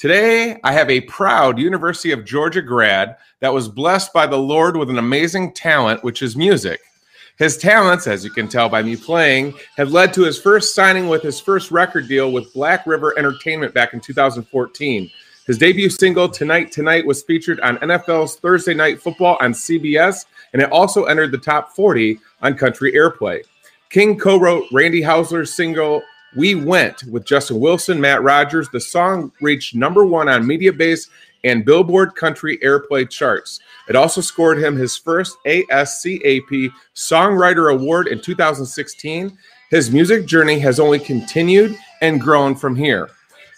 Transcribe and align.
Today, 0.00 0.58
I 0.64 0.72
have 0.72 0.88
a 0.88 1.02
proud 1.02 1.58
University 1.58 2.10
of 2.10 2.24
Georgia 2.24 2.62
grad 2.62 3.18
that 3.40 3.52
was 3.52 3.68
blessed 3.68 4.14
by 4.14 4.26
the 4.26 4.38
Lord 4.38 4.74
with 4.74 4.88
an 4.88 4.96
amazing 4.96 5.52
talent, 5.52 6.02
which 6.02 6.22
is 6.22 6.38
music. 6.38 6.80
His 7.36 7.58
talents, 7.58 8.06
as 8.06 8.24
you 8.24 8.30
can 8.30 8.48
tell 8.48 8.70
by 8.70 8.82
me 8.82 8.96
playing, 8.96 9.52
have 9.76 9.92
led 9.92 10.14
to 10.14 10.24
his 10.24 10.40
first 10.40 10.74
signing 10.74 11.10
with 11.10 11.22
his 11.22 11.38
first 11.38 11.70
record 11.70 12.08
deal 12.08 12.32
with 12.32 12.50
Black 12.54 12.86
River 12.86 13.12
Entertainment 13.18 13.74
back 13.74 13.92
in 13.92 14.00
2014. 14.00 15.10
His 15.46 15.58
debut 15.58 15.90
single, 15.90 16.30
Tonight 16.30 16.72
Tonight, 16.72 17.04
was 17.04 17.22
featured 17.22 17.60
on 17.60 17.76
NFL's 17.76 18.36
Thursday 18.36 18.72
Night 18.72 19.02
Football 19.02 19.36
on 19.42 19.52
CBS, 19.52 20.24
and 20.54 20.62
it 20.62 20.72
also 20.72 21.04
entered 21.04 21.30
the 21.30 21.36
top 21.36 21.76
40 21.76 22.18
on 22.40 22.54
Country 22.54 22.92
Airplay. 22.92 23.42
King 23.90 24.18
co 24.18 24.40
wrote 24.40 24.64
Randy 24.72 25.02
Houser's 25.02 25.52
single 25.52 26.00
we 26.36 26.54
Went 26.54 27.04
with 27.04 27.24
Justin 27.24 27.60
Wilson, 27.60 28.00
Matt 28.00 28.22
Rogers. 28.22 28.68
The 28.68 28.80
song 28.80 29.32
reached 29.40 29.74
number 29.74 30.04
one 30.04 30.28
on 30.28 30.44
Mediabase 30.44 31.08
and 31.44 31.64
Billboard 31.64 32.14
Country 32.14 32.58
Airplay 32.58 33.08
charts. 33.08 33.60
It 33.88 33.96
also 33.96 34.20
scored 34.20 34.58
him 34.58 34.76
his 34.76 34.96
first 34.96 35.36
ASCAP 35.46 36.70
Songwriter 36.94 37.72
Award 37.72 38.08
in 38.08 38.20
2016. 38.20 39.36
His 39.70 39.90
music 39.90 40.26
journey 40.26 40.58
has 40.60 40.78
only 40.78 40.98
continued 40.98 41.76
and 42.00 42.20
grown 42.20 42.54
from 42.54 42.76
here. 42.76 43.08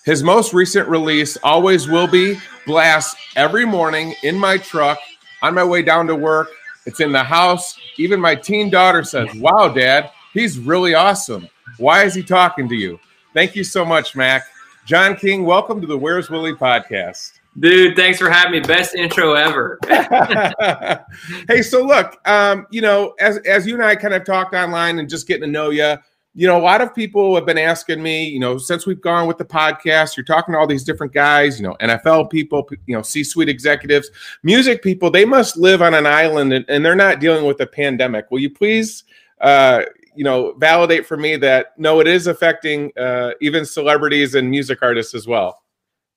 His 0.04 0.22
most 0.22 0.52
recent 0.52 0.88
release, 0.88 1.36
Always 1.42 1.88
Will 1.88 2.06
Be, 2.06 2.36
blasts 2.66 3.16
every 3.36 3.64
morning 3.64 4.14
in 4.22 4.38
my 4.38 4.56
truck 4.56 4.98
on 5.42 5.54
my 5.54 5.64
way 5.64 5.82
down 5.82 6.06
to 6.06 6.16
work. 6.16 6.48
It's 6.86 7.00
in 7.00 7.12
the 7.12 7.22
house. 7.22 7.78
Even 7.98 8.20
my 8.20 8.34
teen 8.34 8.70
daughter 8.70 9.04
says, 9.04 9.28
Wow, 9.36 9.68
dad, 9.68 10.10
he's 10.32 10.58
really 10.58 10.94
awesome. 10.94 11.48
Why 11.78 12.04
is 12.04 12.14
he 12.14 12.22
talking 12.22 12.68
to 12.68 12.74
you? 12.74 12.98
Thank 13.34 13.56
you 13.56 13.64
so 13.64 13.84
much, 13.84 14.14
Mac. 14.14 14.44
John 14.84 15.16
King, 15.16 15.44
welcome 15.44 15.80
to 15.80 15.86
the 15.86 15.96
Where's 15.96 16.28
Willie 16.28 16.54
podcast. 16.54 17.40
Dude, 17.58 17.96
thanks 17.96 18.18
for 18.18 18.30
having 18.30 18.52
me. 18.52 18.60
Best 18.60 18.94
intro 18.94 19.34
ever. 19.34 19.78
hey, 21.48 21.62
so 21.62 21.84
look, 21.84 22.16
um, 22.28 22.66
you 22.70 22.80
know, 22.80 23.14
as 23.20 23.38
as 23.38 23.66
you 23.66 23.74
and 23.74 23.84
I 23.84 23.94
kind 23.94 24.14
of 24.14 24.24
talked 24.24 24.54
online 24.54 24.98
and 24.98 25.08
just 25.08 25.26
getting 25.26 25.42
to 25.42 25.48
know 25.48 25.70
you, 25.70 25.96
you 26.34 26.46
know, 26.46 26.58
a 26.58 26.62
lot 26.62 26.80
of 26.80 26.94
people 26.94 27.34
have 27.34 27.44
been 27.44 27.58
asking 27.58 28.02
me, 28.02 28.26
you 28.26 28.40
know, 28.40 28.56
since 28.56 28.86
we've 28.86 29.00
gone 29.00 29.26
with 29.26 29.36
the 29.36 29.44
podcast, 29.44 30.16
you're 30.16 30.24
talking 30.24 30.52
to 30.52 30.58
all 30.58 30.66
these 30.66 30.84
different 30.84 31.12
guys, 31.12 31.60
you 31.60 31.66
know, 31.66 31.76
NFL 31.80 32.30
people, 32.30 32.66
you 32.86 32.96
know, 32.96 33.02
C-suite 33.02 33.50
executives, 33.50 34.10
music 34.42 34.82
people, 34.82 35.10
they 35.10 35.26
must 35.26 35.58
live 35.58 35.82
on 35.82 35.92
an 35.92 36.06
island 36.06 36.52
and, 36.54 36.64
and 36.68 36.84
they're 36.84 36.94
not 36.94 37.20
dealing 37.20 37.44
with 37.44 37.60
a 37.60 37.66
pandemic. 37.66 38.30
Will 38.30 38.40
you 38.40 38.50
please 38.50 39.04
uh, 39.42 39.82
you 40.14 40.24
know 40.24 40.54
validate 40.58 41.06
for 41.06 41.16
me 41.16 41.36
that 41.36 41.68
no 41.78 42.00
it 42.00 42.06
is 42.06 42.26
affecting 42.26 42.92
uh, 42.98 43.30
even 43.40 43.64
celebrities 43.64 44.34
and 44.34 44.50
music 44.50 44.78
artists 44.82 45.14
as 45.14 45.26
well. 45.26 45.62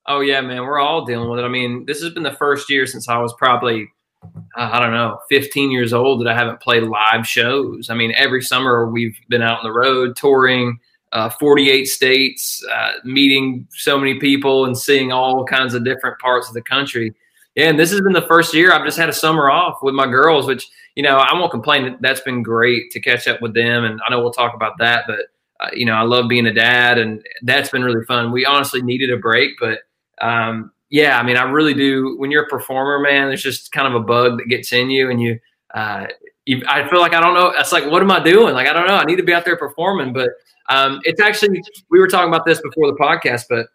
Oh 0.07 0.19
yeah 0.19 0.41
man 0.41 0.63
we're 0.63 0.79
all 0.79 1.05
dealing 1.05 1.29
with 1.29 1.39
it. 1.39 1.43
I 1.43 1.47
mean 1.49 1.85
this 1.85 2.01
has 2.01 2.13
been 2.13 2.23
the 2.23 2.31
first 2.31 2.69
year 2.69 2.85
since 2.85 3.09
i 3.09 3.17
was 3.17 3.33
probably 3.37 3.87
uh, 4.23 4.69
i 4.71 4.79
don't 4.79 4.93
know 4.93 5.19
15 5.29 5.71
years 5.71 5.93
old 5.93 6.21
that 6.21 6.27
i 6.27 6.35
haven't 6.35 6.61
played 6.61 6.83
live 6.83 7.27
shows. 7.27 7.89
I 7.89 7.95
mean 7.95 8.13
every 8.15 8.41
summer 8.41 8.89
we've 8.89 9.17
been 9.29 9.41
out 9.41 9.59
on 9.59 9.63
the 9.63 9.73
road 9.73 10.15
touring 10.15 10.79
uh, 11.11 11.29
48 11.29 11.85
states 11.85 12.63
uh, 12.71 12.91
meeting 13.05 13.67
so 13.71 13.97
many 13.97 14.19
people 14.19 14.65
and 14.65 14.77
seeing 14.77 15.11
all 15.11 15.45
kinds 15.45 15.73
of 15.73 15.85
different 15.85 16.19
parts 16.19 16.47
of 16.49 16.53
the 16.53 16.61
country 16.61 17.13
yeah, 17.55 17.69
and 17.69 17.79
this 17.79 17.91
has 17.91 18.01
been 18.01 18.13
the 18.13 18.21
first 18.21 18.53
year 18.53 18.73
I've 18.73 18.85
just 18.85 18.97
had 18.97 19.09
a 19.09 19.13
summer 19.13 19.49
off 19.49 19.79
with 19.81 19.95
my 19.95 20.05
girls, 20.05 20.45
which 20.45 20.67
you 20.95 21.03
know 21.03 21.17
I 21.17 21.33
won't 21.33 21.51
complain. 21.51 21.97
That's 22.01 22.21
been 22.21 22.43
great 22.43 22.91
to 22.91 22.99
catch 22.99 23.27
up 23.27 23.41
with 23.41 23.53
them, 23.53 23.85
and 23.85 23.99
I 24.05 24.11
know 24.11 24.19
we'll 24.19 24.31
talk 24.31 24.53
about 24.53 24.77
that. 24.79 25.05
But 25.07 25.19
uh, 25.61 25.69
you 25.73 25.85
know, 25.85 25.93
I 25.93 26.01
love 26.01 26.27
being 26.27 26.47
a 26.47 26.53
dad, 26.53 26.97
and 26.97 27.25
that's 27.43 27.69
been 27.69 27.83
really 27.83 28.03
fun. 28.05 28.31
We 28.31 28.45
honestly 28.45 28.81
needed 28.81 29.09
a 29.11 29.17
break, 29.17 29.51
but 29.59 29.79
um, 30.21 30.71
yeah, 30.89 31.17
I 31.17 31.23
mean, 31.23 31.37
I 31.37 31.43
really 31.43 31.73
do. 31.73 32.17
When 32.17 32.29
you're 32.29 32.43
a 32.43 32.49
performer, 32.49 32.99
man, 32.99 33.27
there's 33.27 33.43
just 33.43 33.71
kind 33.71 33.87
of 33.87 33.95
a 33.95 34.03
bug 34.03 34.37
that 34.39 34.49
gets 34.49 34.73
in 34.73 34.89
you, 34.89 35.09
and 35.09 35.21
you, 35.21 35.39
uh, 35.73 36.07
you 36.45 36.61
I 36.67 36.87
feel 36.89 36.99
like 36.99 37.13
I 37.13 37.21
don't 37.21 37.33
know. 37.33 37.53
It's 37.57 37.71
like, 37.71 37.89
what 37.89 38.01
am 38.01 38.11
I 38.11 38.21
doing? 38.21 38.53
Like, 38.53 38.67
I 38.67 38.73
don't 38.73 38.87
know. 38.87 38.95
I 38.95 39.05
need 39.05 39.15
to 39.15 39.23
be 39.23 39.33
out 39.33 39.45
there 39.45 39.57
performing, 39.57 40.11
but 40.11 40.31
um, 40.69 40.99
it's 41.03 41.21
actually. 41.21 41.61
We 41.89 41.99
were 41.99 42.07
talking 42.07 42.27
about 42.27 42.45
this 42.45 42.61
before 42.61 42.87
the 42.87 42.97
podcast, 42.97 43.45
but 43.49 43.67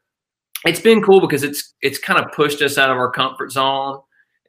it's 0.64 0.80
been 0.80 1.02
cool 1.02 1.20
because 1.20 1.42
it's 1.42 1.74
it's 1.80 1.98
kind 1.98 2.22
of 2.22 2.32
pushed 2.32 2.60
us 2.62 2.78
out 2.78 2.90
of 2.90 2.96
our 2.96 3.10
comfort 3.10 3.52
zone 3.52 4.00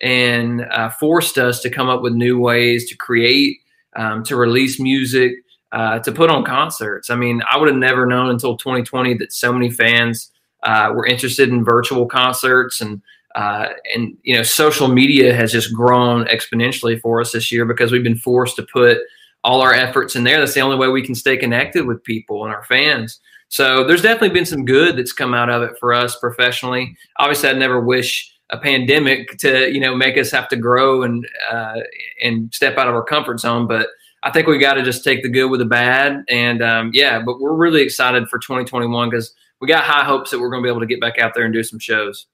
and 0.01 0.61
uh, 0.71 0.89
forced 0.89 1.37
us 1.37 1.61
to 1.61 1.69
come 1.69 1.87
up 1.87 2.01
with 2.01 2.13
new 2.13 2.39
ways 2.39 2.89
to 2.89 2.97
create, 2.97 3.57
um, 3.95 4.23
to 4.23 4.35
release 4.35 4.79
music, 4.79 5.33
uh, 5.71 5.99
to 5.99 6.11
put 6.11 6.29
on 6.29 6.43
concerts. 6.43 7.09
I 7.09 7.15
mean, 7.15 7.41
I 7.49 7.57
would 7.57 7.67
have 7.67 7.77
never 7.77 8.05
known 8.05 8.29
until 8.29 8.57
2020 8.57 9.15
that 9.19 9.31
so 9.31 9.53
many 9.53 9.69
fans 9.69 10.31
uh, 10.63 10.91
were 10.93 11.05
interested 11.05 11.49
in 11.49 11.63
virtual 11.63 12.05
concerts 12.05 12.81
and. 12.81 13.01
Uh, 13.33 13.69
and 13.95 14.17
you 14.23 14.35
know, 14.35 14.43
social 14.43 14.89
media 14.89 15.33
has 15.33 15.53
just 15.53 15.73
grown 15.73 16.25
exponentially 16.25 16.99
for 16.99 17.21
us 17.21 17.31
this 17.31 17.49
year 17.49 17.63
because 17.63 17.89
we've 17.89 18.03
been 18.03 18.13
forced 18.13 18.57
to 18.57 18.63
put 18.63 18.97
all 19.41 19.61
our 19.61 19.73
efforts 19.73 20.17
in 20.17 20.25
there. 20.25 20.37
That's 20.39 20.53
the 20.53 20.59
only 20.59 20.75
way 20.75 20.89
we 20.89 21.01
can 21.01 21.15
stay 21.15 21.37
connected 21.37 21.85
with 21.85 22.03
people 22.03 22.43
and 22.43 22.53
our 22.53 22.65
fans. 22.65 23.21
So 23.51 23.83
there's 23.83 24.01
definitely 24.01 24.29
been 24.29 24.45
some 24.45 24.63
good 24.63 24.97
that's 24.97 25.11
come 25.11 25.33
out 25.33 25.49
of 25.49 25.61
it 25.61 25.77
for 25.77 25.91
us 25.91 26.17
professionally. 26.17 26.95
Obviously, 27.19 27.49
I'd 27.49 27.57
never 27.57 27.81
wish 27.81 28.33
a 28.49 28.57
pandemic 28.57 29.37
to 29.39 29.69
you 29.69 29.81
know 29.81 29.93
make 29.93 30.17
us 30.17 30.31
have 30.31 30.47
to 30.49 30.55
grow 30.55 31.03
and 31.03 31.27
uh, 31.51 31.75
and 32.23 32.53
step 32.53 32.77
out 32.77 32.87
of 32.87 32.95
our 32.95 33.03
comfort 33.03 33.41
zone, 33.41 33.67
but 33.67 33.89
I 34.23 34.31
think 34.31 34.47
we 34.47 34.57
got 34.57 34.75
to 34.75 34.83
just 34.83 35.03
take 35.03 35.21
the 35.21 35.27
good 35.27 35.47
with 35.47 35.59
the 35.59 35.65
bad. 35.65 36.23
And 36.29 36.63
um, 36.63 36.91
yeah, 36.93 37.21
but 37.21 37.41
we're 37.41 37.53
really 37.53 37.81
excited 37.81 38.29
for 38.29 38.39
2021 38.39 39.09
because 39.09 39.35
we 39.59 39.67
got 39.67 39.83
high 39.83 40.05
hopes 40.05 40.31
that 40.31 40.39
we're 40.39 40.49
going 40.49 40.63
to 40.63 40.65
be 40.65 40.69
able 40.69 40.79
to 40.79 40.85
get 40.85 41.01
back 41.01 41.19
out 41.19 41.33
there 41.35 41.43
and 41.43 41.53
do 41.53 41.61
some 41.61 41.77
shows. 41.77 42.27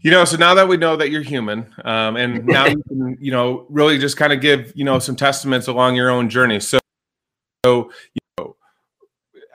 You 0.00 0.10
know, 0.10 0.24
so 0.24 0.36
now 0.36 0.54
that 0.54 0.66
we 0.66 0.76
know 0.76 0.96
that 0.96 1.10
you're 1.10 1.22
human, 1.22 1.72
um, 1.84 2.16
and 2.16 2.44
now 2.46 2.66
you 2.66 2.82
can, 2.88 3.16
you 3.20 3.30
know, 3.30 3.64
really 3.68 3.98
just 3.98 4.16
kind 4.16 4.32
of 4.32 4.40
give, 4.40 4.72
you 4.74 4.84
know, 4.84 4.98
some 4.98 5.14
testaments 5.14 5.68
along 5.68 5.94
your 5.94 6.10
own 6.10 6.28
journey. 6.28 6.58
So, 6.58 6.80
so 7.64 7.92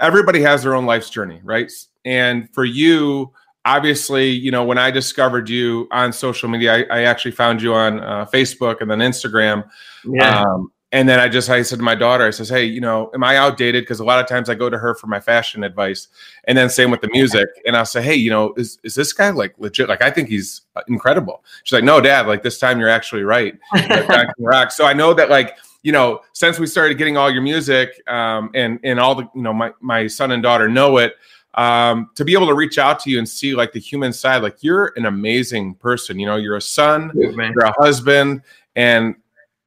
everybody 0.01 0.41
has 0.41 0.63
their 0.63 0.75
own 0.75 0.85
life's 0.85 1.09
journey, 1.09 1.39
right? 1.43 1.71
And 2.03 2.49
for 2.53 2.65
you, 2.65 3.31
obviously, 3.65 4.29
you 4.29 4.51
know, 4.51 4.63
when 4.63 4.77
I 4.77 4.91
discovered 4.91 5.49
you 5.49 5.87
on 5.91 6.11
social 6.11 6.49
media, 6.49 6.87
I, 6.89 6.99
I 6.99 7.01
actually 7.03 7.31
found 7.31 7.61
you 7.61 7.73
on 7.73 7.99
uh, 7.99 8.25
Facebook 8.25 8.81
and 8.81 8.89
then 8.89 8.99
Instagram. 8.99 9.69
Yeah. 10.05 10.41
Um, 10.41 10.71
and 10.93 11.07
then 11.07 11.19
I 11.19 11.29
just 11.29 11.49
I 11.49 11.61
said 11.61 11.77
to 11.77 11.83
my 11.83 11.95
daughter, 11.95 12.25
I 12.25 12.31
says, 12.31 12.49
"Hey, 12.49 12.65
you 12.65 12.81
know, 12.81 13.09
am 13.13 13.23
I 13.23 13.37
outdated? 13.37 13.83
Because 13.83 14.01
a 14.01 14.03
lot 14.03 14.19
of 14.19 14.27
times 14.27 14.49
I 14.49 14.55
go 14.55 14.69
to 14.69 14.77
her 14.77 14.93
for 14.93 15.07
my 15.07 15.21
fashion 15.21 15.63
advice, 15.63 16.09
and 16.43 16.57
then 16.57 16.69
same 16.69 16.91
with 16.91 16.99
the 16.99 17.07
music. 17.13 17.47
And 17.65 17.77
I'll 17.77 17.85
say, 17.85 18.01
"Hey, 18.01 18.15
you 18.15 18.29
know, 18.29 18.53
is 18.57 18.77
is 18.83 18.95
this 18.95 19.13
guy 19.13 19.29
like 19.29 19.55
legit? 19.57 19.87
Like, 19.87 20.01
I 20.01 20.11
think 20.11 20.27
he's 20.27 20.63
incredible." 20.89 21.45
She's 21.63 21.77
like, 21.77 21.85
"No, 21.85 22.01
Dad. 22.01 22.27
Like 22.27 22.43
this 22.43 22.59
time 22.59 22.77
you're 22.77 22.89
actually 22.89 23.23
right. 23.23 23.57
rock." 24.37 24.71
So 24.71 24.85
I 24.85 24.91
know 24.91 25.13
that 25.13 25.29
like 25.29 25.55
you 25.83 25.91
know, 25.91 26.21
since 26.33 26.59
we 26.59 26.67
started 26.67 26.97
getting 26.97 27.17
all 27.17 27.31
your 27.31 27.41
music, 27.41 28.01
um, 28.07 28.51
and 28.53 28.79
and 28.83 28.99
all 28.99 29.15
the, 29.15 29.27
you 29.35 29.41
know, 29.41 29.53
my 29.53 29.71
my 29.81 30.07
son 30.07 30.31
and 30.31 30.43
daughter 30.43 30.67
know 30.67 30.97
it. 30.97 31.15
Um, 31.55 32.09
to 32.15 32.23
be 32.23 32.31
able 32.33 32.47
to 32.47 32.53
reach 32.53 32.77
out 32.77 33.01
to 33.01 33.09
you 33.09 33.17
and 33.17 33.27
see 33.27 33.55
like 33.55 33.73
the 33.73 33.79
human 33.79 34.13
side, 34.13 34.41
like 34.41 34.57
you're 34.61 34.93
an 34.95 35.05
amazing 35.05 35.75
person. 35.75 36.17
You 36.17 36.25
know, 36.25 36.37
you're 36.37 36.55
a 36.55 36.61
son, 36.61 37.11
you're 37.13 37.65
a 37.65 37.73
husband, 37.77 38.43
and 38.77 39.15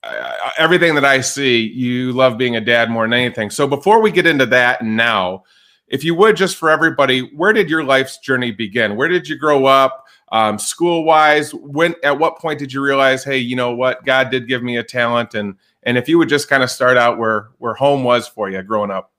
uh, 0.02 0.50
everything 0.56 0.94
that 0.94 1.04
I 1.04 1.20
see, 1.20 1.60
you 1.60 2.12
love 2.12 2.38
being 2.38 2.56
a 2.56 2.60
dad 2.60 2.90
more 2.90 3.04
than 3.04 3.12
anything. 3.12 3.50
So 3.50 3.66
before 3.66 4.00
we 4.00 4.10
get 4.10 4.26
into 4.26 4.46
that, 4.46 4.82
now, 4.82 5.44
if 5.88 6.04
you 6.04 6.14
would 6.14 6.36
just 6.36 6.56
for 6.56 6.70
everybody, 6.70 7.20
where 7.34 7.52
did 7.52 7.68
your 7.68 7.84
life's 7.84 8.18
journey 8.18 8.50
begin? 8.50 8.96
Where 8.96 9.08
did 9.08 9.28
you 9.28 9.36
grow 9.36 9.66
up? 9.66 10.06
Um, 10.32 10.58
school 10.58 11.04
wise, 11.04 11.54
when 11.54 11.94
at 12.02 12.18
what 12.18 12.38
point 12.38 12.58
did 12.58 12.72
you 12.72 12.82
realize, 12.82 13.24
hey, 13.24 13.38
you 13.38 13.56
know 13.56 13.74
what, 13.74 14.04
God 14.04 14.30
did 14.30 14.48
give 14.48 14.62
me 14.62 14.78
a 14.78 14.82
talent, 14.82 15.34
and 15.34 15.54
and 15.84 15.98
if 15.98 16.08
you 16.08 16.18
would 16.18 16.28
just 16.28 16.48
kind 16.48 16.62
of 16.62 16.70
start 16.70 16.96
out 16.96 17.18
where 17.18 17.48
where 17.58 17.74
home 17.74 18.04
was 18.04 18.26
for 18.28 18.50
you 18.50 18.62
growing 18.62 18.90
up. 18.90 19.12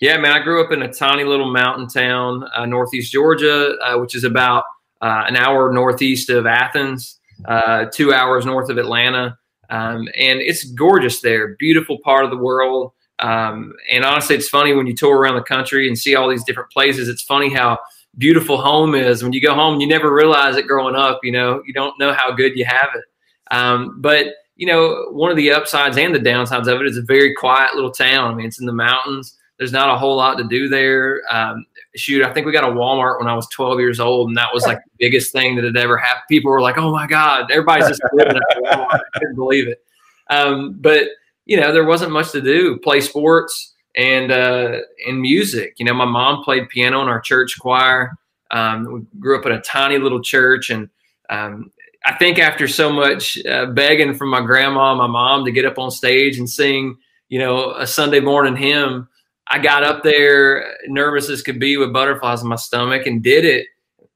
Yeah, 0.00 0.18
man, 0.18 0.32
I 0.32 0.42
grew 0.42 0.64
up 0.64 0.72
in 0.72 0.82
a 0.82 0.92
tiny 0.92 1.24
little 1.24 1.50
mountain 1.52 1.86
town, 1.86 2.44
uh, 2.54 2.66
northeast 2.66 3.12
Georgia, 3.12 3.76
uh, 3.78 3.98
which 3.98 4.14
is 4.14 4.24
about 4.24 4.64
uh, 5.00 5.24
an 5.26 5.36
hour 5.36 5.72
northeast 5.72 6.30
of 6.30 6.46
Athens, 6.46 7.20
uh, 7.46 7.86
two 7.92 8.12
hours 8.12 8.44
north 8.44 8.70
of 8.70 8.78
Atlanta, 8.78 9.38
um, 9.70 10.08
and 10.18 10.40
it's 10.40 10.64
gorgeous 10.72 11.20
there. 11.20 11.56
Beautiful 11.56 11.98
part 12.04 12.24
of 12.24 12.30
the 12.30 12.36
world. 12.36 12.92
Um, 13.20 13.72
and 13.90 14.04
honestly, 14.04 14.34
it's 14.34 14.48
funny 14.48 14.74
when 14.74 14.86
you 14.86 14.94
tour 14.94 15.16
around 15.16 15.36
the 15.36 15.42
country 15.42 15.86
and 15.86 15.96
see 15.96 16.16
all 16.16 16.28
these 16.28 16.44
different 16.44 16.70
places. 16.70 17.08
It's 17.08 17.22
funny 17.22 17.52
how 17.52 17.78
beautiful 18.18 18.60
home 18.60 18.94
is. 18.94 19.22
When 19.22 19.32
you 19.32 19.40
go 19.40 19.54
home, 19.54 19.80
you 19.80 19.86
never 19.86 20.12
realize 20.12 20.56
it 20.56 20.66
growing 20.66 20.96
up. 20.96 21.20
You 21.22 21.32
know, 21.32 21.62
you 21.66 21.72
don't 21.72 21.98
know 21.98 22.12
how 22.12 22.32
good 22.32 22.52
you 22.56 22.64
have 22.64 22.88
it. 22.94 23.04
Um, 23.50 24.00
but 24.00 24.26
you 24.56 24.66
know, 24.66 25.06
one 25.10 25.30
of 25.30 25.36
the 25.36 25.50
upsides 25.50 25.98
and 25.98 26.14
the 26.14 26.20
downsides 26.20 26.68
of 26.68 26.80
it 26.80 26.86
is 26.86 26.96
a 26.96 27.02
very 27.02 27.34
quiet 27.34 27.74
little 27.74 27.90
town. 27.90 28.32
I 28.32 28.34
mean, 28.34 28.46
it's 28.46 28.60
in 28.60 28.66
the 28.66 28.72
mountains. 28.72 29.36
There's 29.58 29.72
not 29.72 29.88
a 29.88 29.98
whole 29.98 30.16
lot 30.16 30.36
to 30.38 30.44
do 30.44 30.68
there. 30.68 31.22
Um, 31.30 31.64
shoot, 31.94 32.24
I 32.24 32.32
think 32.32 32.46
we 32.46 32.52
got 32.52 32.64
a 32.64 32.72
Walmart 32.72 33.18
when 33.18 33.28
I 33.28 33.34
was 33.34 33.48
12 33.48 33.78
years 33.78 34.00
old, 34.00 34.28
and 34.28 34.36
that 34.36 34.52
was 34.52 34.64
like 34.66 34.78
the 34.78 34.90
biggest 34.98 35.32
thing 35.32 35.54
that 35.56 35.64
had 35.64 35.76
ever 35.76 35.96
happened. 35.96 36.24
People 36.28 36.50
were 36.50 36.60
like, 36.60 36.76
"Oh 36.76 36.90
my 36.90 37.06
God, 37.06 37.50
everybody's 37.50 37.88
just 37.88 38.02
living 38.12 38.36
at 38.36 38.62
Walmart." 38.62 39.00
I 39.14 39.18
couldn't 39.18 39.36
believe 39.36 39.68
it. 39.68 39.84
Um, 40.30 40.76
but 40.80 41.08
you 41.46 41.60
know, 41.60 41.72
there 41.72 41.84
wasn't 41.84 42.12
much 42.12 42.32
to 42.32 42.40
do. 42.40 42.78
Play 42.78 43.00
sports 43.00 43.74
and 43.96 44.32
uh, 44.32 44.80
and 45.06 45.20
music. 45.20 45.74
You 45.78 45.84
know, 45.84 45.94
my 45.94 46.04
mom 46.04 46.42
played 46.42 46.68
piano 46.68 47.00
in 47.02 47.08
our 47.08 47.20
church 47.20 47.56
choir. 47.60 48.12
Um, 48.50 48.92
we 48.92 49.20
grew 49.20 49.38
up 49.38 49.46
in 49.46 49.52
a 49.52 49.60
tiny 49.60 49.98
little 49.98 50.22
church, 50.22 50.70
and 50.70 50.88
um, 51.30 51.70
I 52.04 52.14
think 52.14 52.38
after 52.38 52.68
so 52.68 52.92
much 52.92 53.38
uh, 53.46 53.66
begging 53.66 54.14
from 54.14 54.28
my 54.28 54.42
grandma 54.42 54.90
and 54.90 54.98
my 54.98 55.06
mom 55.06 55.44
to 55.46 55.52
get 55.52 55.64
up 55.64 55.78
on 55.78 55.90
stage 55.90 56.38
and 56.38 56.48
sing, 56.48 56.96
you 57.28 57.38
know, 57.38 57.72
a 57.72 57.86
Sunday 57.86 58.20
morning 58.20 58.56
hymn, 58.56 59.08
I 59.48 59.58
got 59.58 59.84
up 59.84 60.02
there 60.02 60.76
nervous 60.86 61.30
as 61.30 61.42
could 61.42 61.58
be 61.58 61.76
with 61.76 61.92
butterflies 61.92 62.42
in 62.42 62.48
my 62.48 62.56
stomach 62.56 63.06
and 63.06 63.22
did 63.22 63.44
it. 63.44 63.66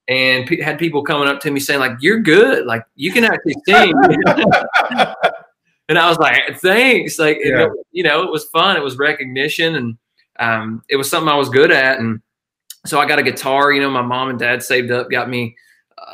And 0.06 0.46
p- 0.46 0.60
had 0.60 0.78
people 0.78 1.02
coming 1.02 1.28
up 1.28 1.40
to 1.40 1.50
me 1.50 1.60
saying 1.60 1.80
like, 1.80 1.98
"You're 2.00 2.20
good, 2.20 2.64
like 2.64 2.82
you 2.94 3.12
can 3.12 3.24
actually 3.24 3.56
sing." 3.66 3.92
and 5.86 5.98
I 5.98 6.08
was 6.08 6.18
like, 6.18 6.58
"Thanks!" 6.60 7.18
Like, 7.18 7.36
yeah. 7.42 7.66
it, 7.66 7.72
you 7.92 8.02
know, 8.04 8.22
it 8.22 8.30
was 8.30 8.44
fun. 8.46 8.78
It 8.78 8.82
was 8.82 8.96
recognition, 8.96 9.74
and 9.74 9.98
um, 10.38 10.82
it 10.88 10.96
was 10.96 11.10
something 11.10 11.28
I 11.28 11.36
was 11.36 11.50
good 11.50 11.70
at. 11.70 11.98
And 11.98 12.22
so 12.86 12.98
I 12.98 13.06
got 13.06 13.18
a 13.18 13.22
guitar. 13.22 13.70
You 13.70 13.82
know, 13.82 13.90
my 13.90 14.00
mom 14.00 14.30
and 14.30 14.38
dad 14.38 14.62
saved 14.62 14.90
up, 14.90 15.10
got 15.10 15.28
me 15.28 15.56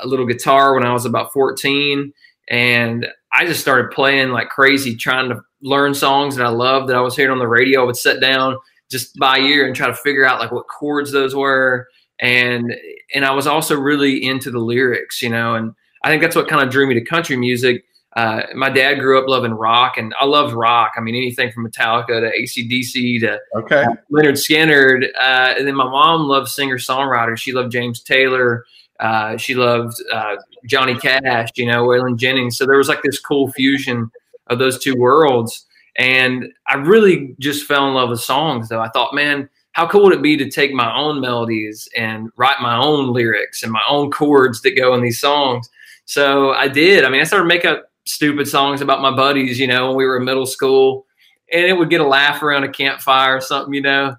a 0.03 0.07
little 0.07 0.27
guitar 0.27 0.75
when 0.75 0.85
I 0.85 0.93
was 0.93 1.05
about 1.05 1.33
14, 1.33 2.13
and 2.49 3.07
I 3.33 3.47
just 3.47 3.61
started 3.61 3.91
playing 3.91 4.31
like 4.31 4.49
crazy, 4.49 4.97
trying 4.97 5.29
to 5.31 5.41
learn 5.63 5.95
songs 5.95 6.37
that 6.37 6.47
I 6.47 6.51
loved 6.51 6.89
that 6.89 6.97
I 6.97 7.01
was 7.01 7.17
hearing 7.17 7.33
on 7.33 7.39
the 7.39 7.49
radio. 7.49 7.83
I 7.83 7.85
would 7.85 7.97
sit 7.97 8.21
down 8.21 8.57
just 8.91 9.17
by 9.19 9.39
ear 9.39 9.67
and 9.67 9.75
try 9.75 9.87
to 9.87 9.95
figure 9.95 10.25
out 10.25 10.41
like 10.41 10.53
what 10.53 10.67
chords 10.69 11.13
those 11.13 11.35
were, 11.35 11.89
and 12.21 12.75
and 13.15 13.25
I 13.25 13.33
was 13.33 13.47
also 13.47 13.77
really 13.77 14.25
into 14.25 14.51
the 14.51 14.59
lyrics, 14.59 15.23
you 15.23 15.31
know, 15.31 15.55
and 15.55 15.73
I 16.05 16.11
think 16.11 16.23
that's 16.23 16.37
what 16.37 16.49
kind 16.49 16.63
of 16.63 16.71
drew 16.71 16.87
me 16.87 16.95
to 16.95 17.05
country 17.05 17.37
music. 17.37 17.85
Uh, 18.17 18.43
my 18.55 18.71
dad 18.71 19.01
grew 19.01 19.19
up 19.19 19.29
loving 19.29 19.53
rock, 19.53 19.97
and 19.97 20.15
I 20.21 20.25
loved 20.25 20.55
rock. 20.55 20.93
I 20.97 21.01
mean, 21.01 21.17
anything 21.17 21.51
from 21.51 21.69
Metallica 21.69 22.21
to 22.21 22.31
ACDC 22.39 23.21
to 23.21 23.41
okay. 23.57 23.85
Lynyrd 24.13 24.35
Skynyrd. 24.35 25.09
Uh, 25.19 25.55
and 25.59 25.67
then 25.67 25.75
my 25.75 25.85
mom 25.85 26.29
loved 26.29 26.49
singer 26.49 26.79
songwriters. 26.79 27.39
She 27.39 27.53
loved 27.53 27.73
James 27.73 28.03
Taylor. 28.03 28.65
Uh, 29.01 29.37
she 29.37 29.55
loved 29.55 29.97
uh, 30.13 30.37
Johnny 30.67 30.95
Cash, 30.95 31.51
you 31.57 31.67
know, 31.67 31.85
Waylon 31.85 32.17
Jennings. 32.17 32.57
So 32.57 32.67
there 32.67 32.79
was 32.79 32.89
like 32.89 33.03
this 33.03 33.21
cool 33.21 33.51
fusion 33.53 34.11
of 34.49 34.59
those 34.59 34.79
two 34.79 34.95
worlds. 34.97 35.67
And 35.97 36.53
I 36.69 36.77
really 36.77 37.35
just 37.39 37.67
fell 37.67 37.89
in 37.89 37.95
love 37.95 38.11
with 38.11 38.21
songs, 38.21 38.69
though. 38.69 38.81
I 38.81 38.89
thought, 38.89 39.15
man, 39.15 39.49
how 39.73 39.89
cool 39.89 40.05
would 40.05 40.13
it 40.13 40.23
be 40.23 40.37
to 40.37 40.51
take 40.51 40.73
my 40.73 40.95
own 40.97 41.21
melodies 41.21 41.89
and 41.97 42.31
write 42.37 42.61
my 42.61 42.77
own 42.77 43.13
lyrics 43.13 43.63
and 43.63 43.73
my 43.73 43.83
own 43.89 44.11
chords 44.11 44.63
that 44.63 44.77
go 44.77 44.95
in 44.95 45.03
these 45.03 45.21
songs? 45.21 45.69
So 46.05 46.53
I 46.53 46.69
did. 46.69 47.05
I 47.05 47.09
mean, 47.09 47.21
I 47.21 47.25
started 47.25 47.47
making 47.47 47.71
up 47.71 47.91
stupid 48.05 48.47
songs 48.47 48.81
about 48.81 49.03
my 49.03 49.15
buddies, 49.15 49.59
you 49.59 49.67
know, 49.67 49.89
when 49.89 49.97
we 49.97 50.05
were 50.05 50.19
in 50.19 50.25
middle 50.25 50.47
school, 50.47 51.07
and 51.53 51.65
it 51.65 51.73
would 51.73 51.91
get 51.91 52.01
a 52.01 52.07
laugh 52.07 52.43
around 52.43 52.65
a 52.65 52.69
campfire 52.69 53.37
or 53.37 53.41
something, 53.41 53.75
you 53.75 53.83
know. 53.83 54.17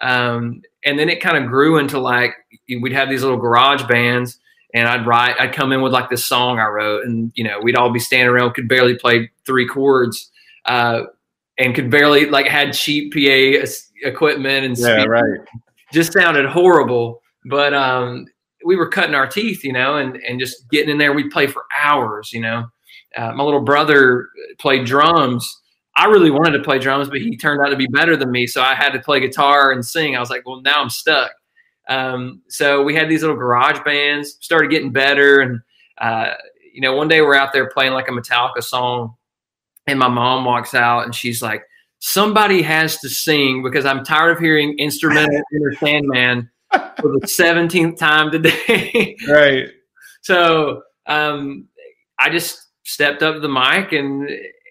Um, 0.00 0.62
and 0.84 0.98
then 0.98 1.08
it 1.08 1.20
kind 1.20 1.36
of 1.36 1.50
grew 1.50 1.78
into 1.78 1.98
like 1.98 2.34
we'd 2.76 2.92
have 2.92 3.08
these 3.08 3.22
little 3.22 3.38
garage 3.38 3.82
bands 3.84 4.38
and 4.74 4.86
I'd 4.86 5.06
write, 5.06 5.36
I'd 5.40 5.54
come 5.54 5.72
in 5.72 5.80
with 5.80 5.92
like 5.92 6.10
this 6.10 6.24
song 6.24 6.58
I 6.58 6.66
wrote, 6.66 7.04
and 7.04 7.32
you 7.34 7.44
know, 7.44 7.58
we'd 7.60 7.76
all 7.76 7.90
be 7.90 7.98
standing 7.98 8.28
around, 8.28 8.54
could 8.54 8.68
barely 8.68 8.96
play 8.96 9.30
three 9.46 9.66
chords, 9.66 10.30
uh, 10.66 11.04
and 11.58 11.74
could 11.74 11.90
barely 11.90 12.26
like 12.26 12.46
had 12.46 12.72
cheap 12.72 13.12
PA 13.12 13.66
equipment 14.04 14.66
and 14.66 14.78
yeah, 14.78 15.04
right. 15.04 15.40
just 15.92 16.12
sounded 16.12 16.46
horrible. 16.46 17.22
But 17.46 17.72
um, 17.72 18.26
we 18.64 18.76
were 18.76 18.88
cutting 18.88 19.14
our 19.14 19.26
teeth, 19.26 19.64
you 19.64 19.72
know, 19.72 19.96
and 19.96 20.16
and 20.16 20.38
just 20.38 20.68
getting 20.70 20.90
in 20.90 20.98
there. 20.98 21.12
We'd 21.12 21.30
play 21.30 21.46
for 21.46 21.64
hours, 21.80 22.32
you 22.32 22.40
know. 22.40 22.66
Uh, 23.16 23.32
my 23.32 23.42
little 23.42 23.62
brother 23.62 24.28
played 24.58 24.84
drums. 24.84 25.60
I 25.96 26.04
really 26.04 26.30
wanted 26.30 26.56
to 26.58 26.62
play 26.62 26.78
drums, 26.78 27.08
but 27.08 27.18
he 27.18 27.36
turned 27.36 27.60
out 27.60 27.70
to 27.70 27.76
be 27.76 27.88
better 27.88 28.16
than 28.16 28.30
me, 28.30 28.46
so 28.46 28.62
I 28.62 28.74
had 28.74 28.90
to 28.90 29.00
play 29.00 29.18
guitar 29.18 29.72
and 29.72 29.84
sing. 29.84 30.14
I 30.14 30.20
was 30.20 30.30
like, 30.30 30.46
well, 30.46 30.60
now 30.60 30.80
I'm 30.80 30.90
stuck. 30.90 31.32
Um, 31.88 32.42
so 32.48 32.82
we 32.82 32.94
had 32.94 33.08
these 33.08 33.22
little 33.22 33.36
garage 33.36 33.80
bands, 33.84 34.36
started 34.40 34.70
getting 34.70 34.92
better. 34.92 35.40
And, 35.40 35.60
uh, 35.98 36.34
you 36.72 36.80
know, 36.80 36.94
one 36.94 37.08
day 37.08 37.22
we're 37.22 37.34
out 37.34 37.52
there 37.52 37.68
playing 37.70 37.92
like 37.92 38.08
a 38.08 38.12
Metallica 38.12 38.62
song, 38.62 39.14
and 39.86 39.98
my 39.98 40.08
mom 40.08 40.44
walks 40.44 40.74
out 40.74 41.04
and 41.04 41.14
she's 41.14 41.40
like, 41.40 41.62
somebody 42.00 42.62
has 42.62 42.98
to 42.98 43.08
sing 43.08 43.62
because 43.62 43.84
I'm 43.84 44.04
tired 44.04 44.32
of 44.32 44.38
hearing 44.38 44.78
instrumental 44.78 45.42
Enter 45.54 45.74
Sandman 45.80 46.50
for 46.70 47.12
the 47.18 47.26
17th 47.26 47.96
time 47.96 48.30
today. 48.30 49.16
right. 49.28 49.68
So 50.22 50.82
um, 51.06 51.68
I 52.18 52.30
just 52.30 52.66
stepped 52.84 53.22
up 53.22 53.34
to 53.34 53.40
the 53.40 53.48
mic 53.48 53.92
and 53.92 54.28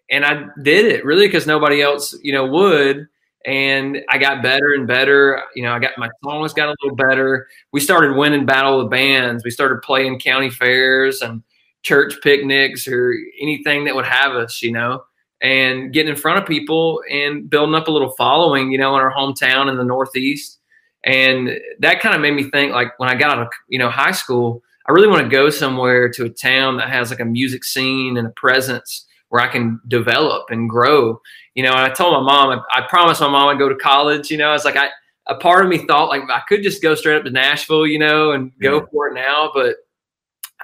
and 0.10 0.24
I 0.24 0.46
did 0.62 0.86
it 0.86 1.04
really 1.04 1.28
because 1.28 1.46
nobody 1.46 1.82
else, 1.82 2.18
you 2.22 2.32
know, 2.32 2.46
would 2.46 3.08
and 3.46 4.00
I 4.10 4.18
got 4.18 4.44
better 4.44 4.74
and 4.74 4.88
better. 4.88 5.42
You 5.56 5.64
know, 5.64 5.74
I 5.74 5.80
got 5.80 5.92
my 5.98 6.10
songs 6.24 6.54
got 6.54 6.70
a 6.70 6.76
little 6.82 6.96
better. 6.96 7.48
We 7.72 7.80
started 7.80 8.16
winning 8.18 8.46
battle 8.46 8.82
of 8.82 8.90
bands. 8.90 9.44
We 9.44 9.52
started 9.52 9.82
playing 9.82 10.20
county 10.20 10.50
fairs 10.50 11.22
and 11.22 11.44
church 11.84 12.16
picnics 12.22 12.88
or 12.88 13.16
anything 13.40 13.86
that 13.86 13.96
would 13.96 14.06
have 14.06 14.34
us, 14.34 14.62
you 14.62 14.72
know, 14.72 15.04
and 15.42 15.94
getting 15.94 16.10
in 16.10 16.18
front 16.18 16.40
of 16.40 16.48
people 16.48 17.02
and 17.10 17.50
building 17.50 17.76
up 17.76 17.88
a 17.88 17.92
little 17.92 18.14
following, 18.18 18.72
you 18.72 18.78
know, 18.78 18.96
in 18.96 19.02
our 19.02 19.14
hometown 19.14 19.70
in 19.70 19.78
the 19.78 19.84
Northeast. 19.84 20.60
And 21.06 21.52
that 21.80 22.02
kind 22.02 22.16
of 22.16 22.22
made 22.22 22.34
me 22.34 22.50
think 22.50 22.74
like 22.74 22.98
when 23.00 23.10
I 23.10 23.16
got 23.16 23.38
out 23.38 23.44
of, 23.44 23.48
you 23.70 23.80
know, 23.80 23.90
high 23.90 24.12
school, 24.12 24.62
I 24.88 24.92
really 24.92 25.08
want 25.08 25.24
to 25.24 25.30
go 25.30 25.50
somewhere 25.50 26.10
to 26.10 26.26
a 26.26 26.30
town 26.30 26.78
that 26.78 26.90
has 26.90 27.12
like 27.12 27.20
a 27.20 27.26
music 27.26 27.64
scene 27.64 28.18
and 28.18 28.28
a 28.28 28.32
presence 28.32 29.06
where 29.30 29.42
I 29.42 29.48
can 29.48 29.80
develop 29.88 30.50
and 30.50 30.70
grow. 30.70 31.22
You 31.58 31.64
know, 31.64 31.72
and 31.72 31.80
I 31.80 31.90
told 31.90 32.14
my 32.14 32.22
mom, 32.22 32.64
I, 32.72 32.82
I 32.82 32.88
promised 32.88 33.20
my 33.20 33.28
mom 33.28 33.50
I'd 33.50 33.58
go 33.58 33.68
to 33.68 33.76
college. 33.76 34.30
You 34.30 34.38
know, 34.38 34.54
it's 34.54 34.64
like 34.64 34.78
I, 34.78 34.90
a 35.26 35.34
part 35.34 35.66
of 35.66 35.70
me 35.72 35.80
thought 35.88 36.08
like 36.08 36.22
I 36.30 36.42
could 36.48 36.62
just 36.62 36.84
go 36.84 36.94
straight 36.94 37.18
up 37.18 37.24
to 37.24 37.32
Nashville, 37.32 37.88
you 37.88 37.98
know, 37.98 38.34
and 38.34 38.52
go 38.62 38.76
yeah. 38.76 38.86
for 38.92 39.08
it 39.08 39.16
now, 39.16 39.50
but 39.52 39.78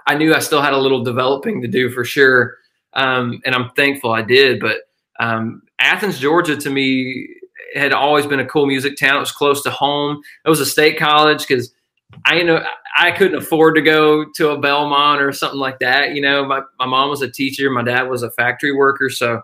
I 0.06 0.14
knew 0.14 0.36
I 0.36 0.40
still 0.40 0.62
had 0.62 0.74
a 0.74 0.78
little 0.78 1.04
developing 1.04 1.64
to 1.64 1.68
do 1.68 1.90
for 1.90 2.06
sure. 2.06 2.58
Um, 2.94 3.42
and 3.44 3.56
I'm 3.56 3.72
thankful 3.72 4.12
I 4.12 4.22
did. 4.22 4.60
But 4.60 4.82
um, 5.20 5.64
Athens, 5.80 6.20
Georgia, 6.20 6.56
to 6.56 6.70
me 6.70 7.28
had 7.74 7.92
always 7.92 8.28
been 8.28 8.40
a 8.40 8.46
cool 8.46 8.68
music 8.68 8.96
town. 8.96 9.16
It 9.16 9.22
was 9.22 9.32
close 9.32 9.64
to 9.64 9.72
home. 9.72 10.22
It 10.46 10.50
was 10.50 10.60
a 10.60 10.66
state 10.66 11.00
college 11.00 11.40
because 11.40 11.74
I 12.28 12.36
you 12.36 12.44
know 12.44 12.64
I 12.96 13.10
couldn't 13.10 13.42
afford 13.42 13.74
to 13.76 13.82
go 13.82 14.26
to 14.36 14.50
a 14.50 14.60
Belmont 14.60 15.24
or 15.24 15.32
something 15.32 15.60
like 15.60 15.80
that. 15.80 16.14
You 16.14 16.22
know, 16.22 16.46
my, 16.46 16.62
my 16.78 16.86
mom 16.86 17.10
was 17.10 17.24
a 17.24 17.32
teacher, 17.32 17.72
my 17.72 17.82
dad 17.82 18.04
was 18.04 18.22
a 18.22 18.30
factory 18.30 18.72
worker, 18.72 19.10
so 19.10 19.42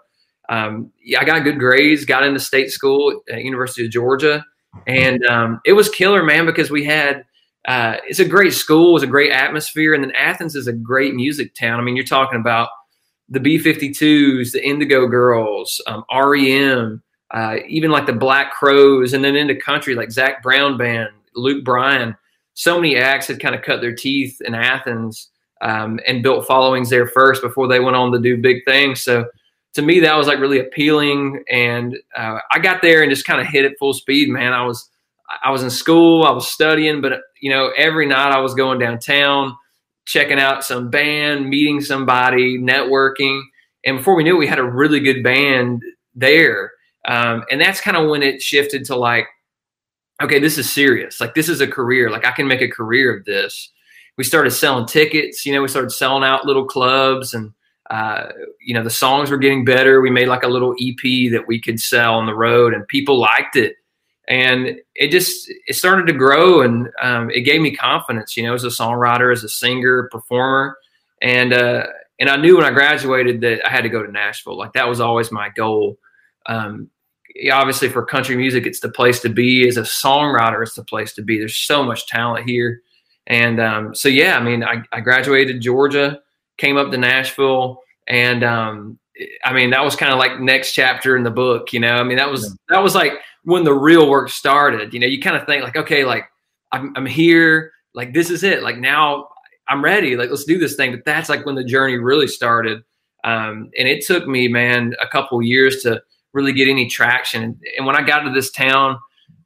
um, 0.50 0.92
yeah, 1.04 1.22
I 1.22 1.26
got 1.26 1.44
good 1.44 1.60
grades, 1.60 2.06
got 2.06 2.24
into 2.24 2.40
state 2.40 2.72
school 2.72 3.22
at 3.30 3.44
University 3.44 3.86
of 3.86 3.92
Georgia, 3.92 4.46
and 4.88 5.26
um, 5.26 5.62
it 5.66 5.74
was 5.74 5.90
killer, 5.90 6.24
man, 6.24 6.46
because 6.46 6.70
we 6.70 6.84
had 6.84 7.24
uh, 7.68 7.98
it's 8.08 8.20
a 8.20 8.26
great 8.26 8.54
school, 8.54 8.90
it 8.90 8.94
was 8.94 9.04
a 9.04 9.08
great 9.08 9.32
atmosphere, 9.32 9.94
and 9.94 10.04
then 10.04 10.12
Athens 10.12 10.56
is 10.56 10.68
a 10.68 10.74
great 10.74 11.14
music 11.14 11.54
town. 11.56 11.80
I 11.80 11.84
mean, 11.84 11.96
you're 11.96 12.06
talking 12.06 12.40
about 12.40 12.70
the 13.30 13.40
B52s, 13.40 14.52
the 14.52 14.68
Indigo 14.68 15.08
Girls, 15.08 15.82
um, 15.86 16.04
REM, 16.12 17.04
uh, 17.32 17.58
even 17.68 17.92
like 17.92 18.08
the 18.08 18.14
Black 18.14 18.52
Crowes, 18.52 19.14
and 19.14 19.24
then 19.24 19.36
into 19.36 19.56
country 19.56 19.94
like 19.94 20.12
Zac 20.12 20.42
Brown 20.42 20.78
Band, 20.78 21.10
Luke 21.36 21.64
Bryan 21.64 22.16
so 22.60 22.76
many 22.76 22.98
acts 22.98 23.28
had 23.28 23.40
kind 23.40 23.56
of 23.56 23.62
cut 23.62 23.80
their 23.80 23.96
teeth 23.96 24.42
in 24.42 24.54
Athens 24.54 25.30
um, 25.62 25.98
and 26.06 26.22
built 26.22 26.46
followings 26.46 26.90
there 26.90 27.08
first 27.08 27.42
before 27.42 27.70
they 27.70 27.80
went 27.80 27.96
on 27.96 28.12
to 28.12 28.20
do 28.20 28.36
big 28.36 28.66
things. 28.66 29.00
So 29.00 29.24
to 29.74 29.82
me, 29.82 30.00
that 30.02 30.18
was 30.18 30.28
like 30.28 30.40
really 30.40 30.60
appealing. 30.60 31.44
And 31.50 31.98
uh, 32.16 32.40
I 32.52 32.60
got 32.60 32.82
there 32.82 33.02
and 33.02 33.12
just 33.12 33.26
kind 33.26 33.42
of 33.42 33.48
hit 33.48 33.66
it 33.66 33.78
full 33.80 33.94
speed, 33.94 34.30
man. 34.30 34.54
I 34.54 34.66
was 34.66 34.90
I 35.44 35.52
was 35.52 35.62
in 35.62 35.70
school, 35.70 36.24
I 36.24 36.32
was 36.32 36.48
studying, 36.48 37.02
but 37.02 37.22
you 37.40 37.52
know, 37.52 37.72
every 37.78 38.08
night 38.08 38.32
I 38.32 38.40
was 38.40 38.56
going 38.56 38.80
downtown, 38.80 39.56
checking 40.06 40.40
out 40.40 40.64
some 40.64 40.90
band, 40.90 41.50
meeting 41.50 41.82
somebody, 41.82 42.58
networking. 42.58 43.42
And 43.86 43.98
before 43.98 44.16
we 44.16 44.24
knew 44.24 44.36
it, 44.36 44.40
we 44.40 44.48
had 44.48 44.60
a 44.60 44.64
really 44.64 45.00
good 45.00 45.24
band 45.24 45.84
there. 46.16 46.72
Um, 47.08 47.44
and 47.52 47.62
that's 47.62 47.80
kind 47.80 47.96
of 47.96 48.10
when 48.10 48.24
it 48.24 48.42
shifted 48.42 48.86
to 48.86 48.96
like, 48.96 49.28
okay, 50.22 50.40
this 50.40 50.58
is 50.58 50.72
serious. 50.72 51.22
Like 51.22 51.36
this 51.36 51.48
is 51.48 51.62
a 51.62 51.68
career. 51.68 52.10
Like 52.10 52.26
I 52.26 52.32
can 52.32 52.48
make 52.48 52.62
a 52.62 52.68
career 52.68 53.16
of 53.16 53.26
this. 53.26 53.72
We 54.18 54.24
started 54.24 54.52
selling 54.52 54.86
tickets. 54.86 55.46
You 55.46 55.54
know, 55.54 55.62
we 55.62 55.70
started 55.70 55.92
selling 55.92 56.24
out 56.24 56.46
little 56.46 56.66
clubs, 56.66 57.34
and 57.34 57.54
uh, 57.90 58.30
you 58.62 58.74
know 58.74 58.84
the 58.84 58.90
songs 58.90 59.32
were 59.32 59.38
getting 59.38 59.66
better. 59.66 60.02
We 60.02 60.12
made 60.12 60.28
like 60.28 60.44
a 60.44 60.48
little 60.48 60.74
EP 60.80 61.32
that 61.32 61.46
we 61.48 61.60
could 61.60 61.80
sell 61.80 62.16
on 62.16 62.26
the 62.26 62.36
road, 62.36 62.74
and 62.74 62.88
people 62.88 63.20
liked 63.20 63.56
it. 63.56 63.76
And 64.28 64.80
it 64.96 65.10
just 65.10 65.52
it 65.68 65.76
started 65.76 66.06
to 66.08 66.14
grow, 66.14 66.62
and 66.62 66.90
um, 67.02 67.32
it 67.32 67.42
gave 67.42 67.62
me 67.62 67.76
confidence. 67.76 68.38
You 68.38 68.44
know, 68.44 68.54
as 68.54 68.64
a 68.64 68.68
songwriter, 68.68 69.32
as 69.32 69.44
a 69.44 69.50
singer, 69.50 70.08
performer, 70.12 70.78
and 71.22 71.54
uh, 71.54 71.88
and 72.20 72.30
I 72.30 72.36
knew 72.36 72.58
when 72.58 72.66
I 72.66 72.72
graduated 72.72 73.42
that 73.42 73.66
I 73.66 73.72
had 73.72 73.82
to 73.82 73.90
go 73.90 74.06
to 74.06 74.12
Nashville. 74.12 74.58
Like 74.58 74.74
that 74.74 74.88
was 74.88 75.00
always 75.00 75.32
my 75.32 75.50
goal. 75.50 75.98
Um, 76.46 76.90
obviously 77.52 77.90
for 77.90 78.06
country 78.06 78.36
music, 78.36 78.66
it's 78.66 78.80
the 78.80 78.90
place 78.90 79.20
to 79.22 79.30
be. 79.30 79.68
As 79.68 79.78
a 79.78 79.82
songwriter, 79.82 80.62
it's 80.62 80.76
the 80.76 80.84
place 80.84 81.14
to 81.14 81.22
be. 81.22 81.38
There's 81.38 81.56
so 81.56 81.84
much 81.84 82.08
talent 82.08 82.48
here. 82.48 82.82
And 83.28 83.60
um, 83.60 83.96
so, 83.96 84.10
yeah, 84.10 84.38
I 84.38 84.44
mean, 84.44 84.64
I, 84.64 84.84
I, 84.92 85.02
graduated 85.02 85.62
Georgia, 85.62 86.20
came 86.60 86.78
up 86.78 86.92
to 86.92 86.98
Nashville, 86.98 87.82
and 88.08 88.44
um, 88.44 89.00
I 89.44 89.54
mean, 89.54 89.72
that 89.72 89.84
was 89.84 89.96
kind 89.96 90.12
of 90.12 90.20
like 90.20 90.40
next 90.40 90.74
chapter 90.74 91.18
in 91.18 91.24
the 91.24 91.32
book, 91.32 91.74
you 91.74 91.80
know. 91.80 91.96
I 91.96 92.04
mean, 92.04 92.18
that 92.18 92.30
was 92.30 92.58
that 92.70 92.84
was 92.84 92.96
like 92.96 93.14
when 93.44 93.64
the 93.64 93.74
real 93.74 94.10
work 94.10 94.30
started. 94.30 94.94
You 94.94 95.00
know, 95.00 95.08
you 95.08 95.20
kind 95.20 95.36
of 95.36 95.46
think 95.46 95.64
like, 95.64 95.76
okay, 95.76 96.06
like 96.06 96.26
I'm, 96.72 96.94
I'm 96.96 97.06
here, 97.06 97.72
like 97.94 98.14
this 98.14 98.30
is 98.30 98.44
it. 98.44 98.64
Like 98.64 98.78
now 98.78 99.30
I'm 99.68 99.84
ready. 99.84 100.16
Like 100.16 100.30
let's 100.30 100.46
do 100.46 100.58
this 100.58 100.76
thing. 100.76 100.92
But 100.92 101.06
that's 101.06 101.30
like 101.30 101.46
when 101.46 101.56
the 101.56 101.64
journey 101.64 101.98
really 101.98 102.28
started. 102.28 102.84
Um, 103.24 103.70
and 103.78 103.88
it 103.88 104.06
took 104.06 104.28
me, 104.28 104.48
man, 104.48 104.94
a 105.02 105.08
couple 105.08 105.42
years 105.42 105.84
to 105.84 106.02
really 106.34 106.54
get 106.54 106.70
any 106.70 106.88
traction. 106.88 107.60
And 107.78 107.86
when 107.86 107.96
I 107.96 108.02
got 108.02 108.22
to 108.22 108.32
this 108.32 108.52
town, 108.52 108.98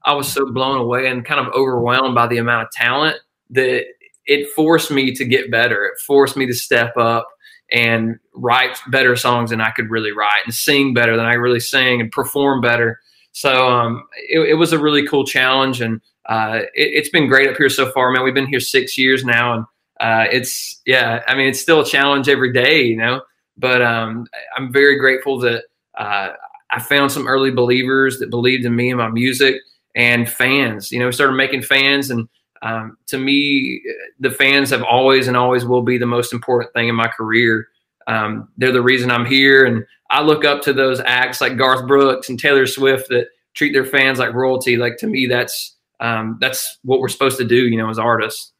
I 0.05 0.13
was 0.13 0.31
so 0.31 0.51
blown 0.51 0.77
away 0.77 1.07
and 1.07 1.25
kind 1.25 1.39
of 1.39 1.53
overwhelmed 1.53 2.13
by 2.13 2.27
the 2.27 2.37
amount 2.37 2.63
of 2.63 2.71
talent 2.71 3.17
that 3.51 3.85
it 4.25 4.49
forced 4.51 4.91
me 4.91 5.13
to 5.13 5.25
get 5.25 5.51
better. 5.51 5.85
It 5.85 5.99
forced 5.99 6.37
me 6.37 6.45
to 6.45 6.53
step 6.53 6.95
up 6.97 7.27
and 7.71 8.19
write 8.35 8.77
better 8.87 9.15
songs 9.15 9.49
than 9.49 9.61
I 9.61 9.71
could 9.71 9.89
really 9.89 10.11
write 10.11 10.41
and 10.45 10.53
sing 10.53 10.93
better 10.93 11.17
than 11.17 11.25
I 11.25 11.33
really 11.33 11.59
sing 11.59 12.01
and 12.01 12.11
perform 12.11 12.61
better. 12.61 12.99
So 13.31 13.67
um, 13.67 14.07
it, 14.29 14.39
it, 14.39 14.53
was 14.53 14.73
a 14.73 14.79
really 14.79 15.07
cool 15.07 15.25
challenge, 15.25 15.81
and 15.81 15.99
uh, 16.27 16.59
it, 16.75 17.03
has 17.03 17.09
been 17.09 17.27
great 17.27 17.49
up 17.49 17.57
here 17.57 17.69
so 17.69 17.91
far, 17.91 18.11
man. 18.11 18.23
We've 18.23 18.33
been 18.33 18.47
here 18.47 18.59
six 18.59 18.95
years 18.95 19.25
now, 19.25 19.53
and 19.53 19.65
uh, 19.99 20.29
it's 20.31 20.81
yeah. 20.85 21.23
I 21.27 21.33
mean, 21.33 21.47
it's 21.47 21.59
still 21.59 21.81
a 21.81 21.85
challenge 21.85 22.29
every 22.29 22.53
day, 22.53 22.83
you 22.83 22.95
know. 22.95 23.21
But 23.57 23.81
um, 23.81 24.27
I'm 24.55 24.71
very 24.71 24.99
grateful 24.99 25.39
that 25.39 25.63
uh, 25.97 26.29
I 26.69 26.79
found 26.79 27.11
some 27.11 27.27
early 27.27 27.49
believers 27.49 28.19
that 28.19 28.29
believed 28.29 28.65
in 28.65 28.75
me 28.75 28.91
and 28.91 28.99
my 28.99 29.09
music, 29.09 29.55
and 29.95 30.29
fans. 30.29 30.91
You 30.91 30.99
know, 30.99 31.07
we 31.07 31.11
started 31.11 31.33
making 31.33 31.63
fans, 31.63 32.11
and 32.11 32.29
um, 32.63 32.97
to 33.07 33.17
me, 33.17 33.83
the 34.19 34.31
fans 34.31 34.69
have 34.69 34.83
always 34.83 35.27
and 35.27 35.35
always 35.35 35.65
will 35.65 35.81
be 35.81 35.97
the 35.97 36.05
most 36.05 36.31
important 36.31 36.73
thing 36.73 36.87
in 36.87 36.95
my 36.95 37.09
career. 37.09 37.67
Um, 38.07 38.49
they're 38.57 38.71
the 38.71 38.81
reason 38.81 39.11
I'm 39.11 39.25
here, 39.25 39.65
and 39.65 39.85
I 40.09 40.21
look 40.21 40.45
up 40.45 40.61
to 40.63 40.73
those 40.73 41.01
acts 41.01 41.41
like 41.41 41.57
Garth 41.57 41.85
Brooks 41.87 42.29
and 42.29 42.39
Taylor 42.39 42.65
Swift 42.65 43.09
that 43.09 43.27
treat 43.53 43.73
their 43.73 43.85
fans 43.85 44.17
like 44.17 44.33
royalty. 44.33 44.77
Like 44.77 44.95
to 44.97 45.07
me, 45.07 45.25
that's 45.25 45.75
um, 45.99 46.37
that's 46.39 46.79
what 46.83 46.99
we're 46.99 47.09
supposed 47.09 47.37
to 47.37 47.43
do, 47.43 47.67
you 47.67 47.77
know, 47.77 47.89
as 47.89 47.99
artists. 47.99 48.53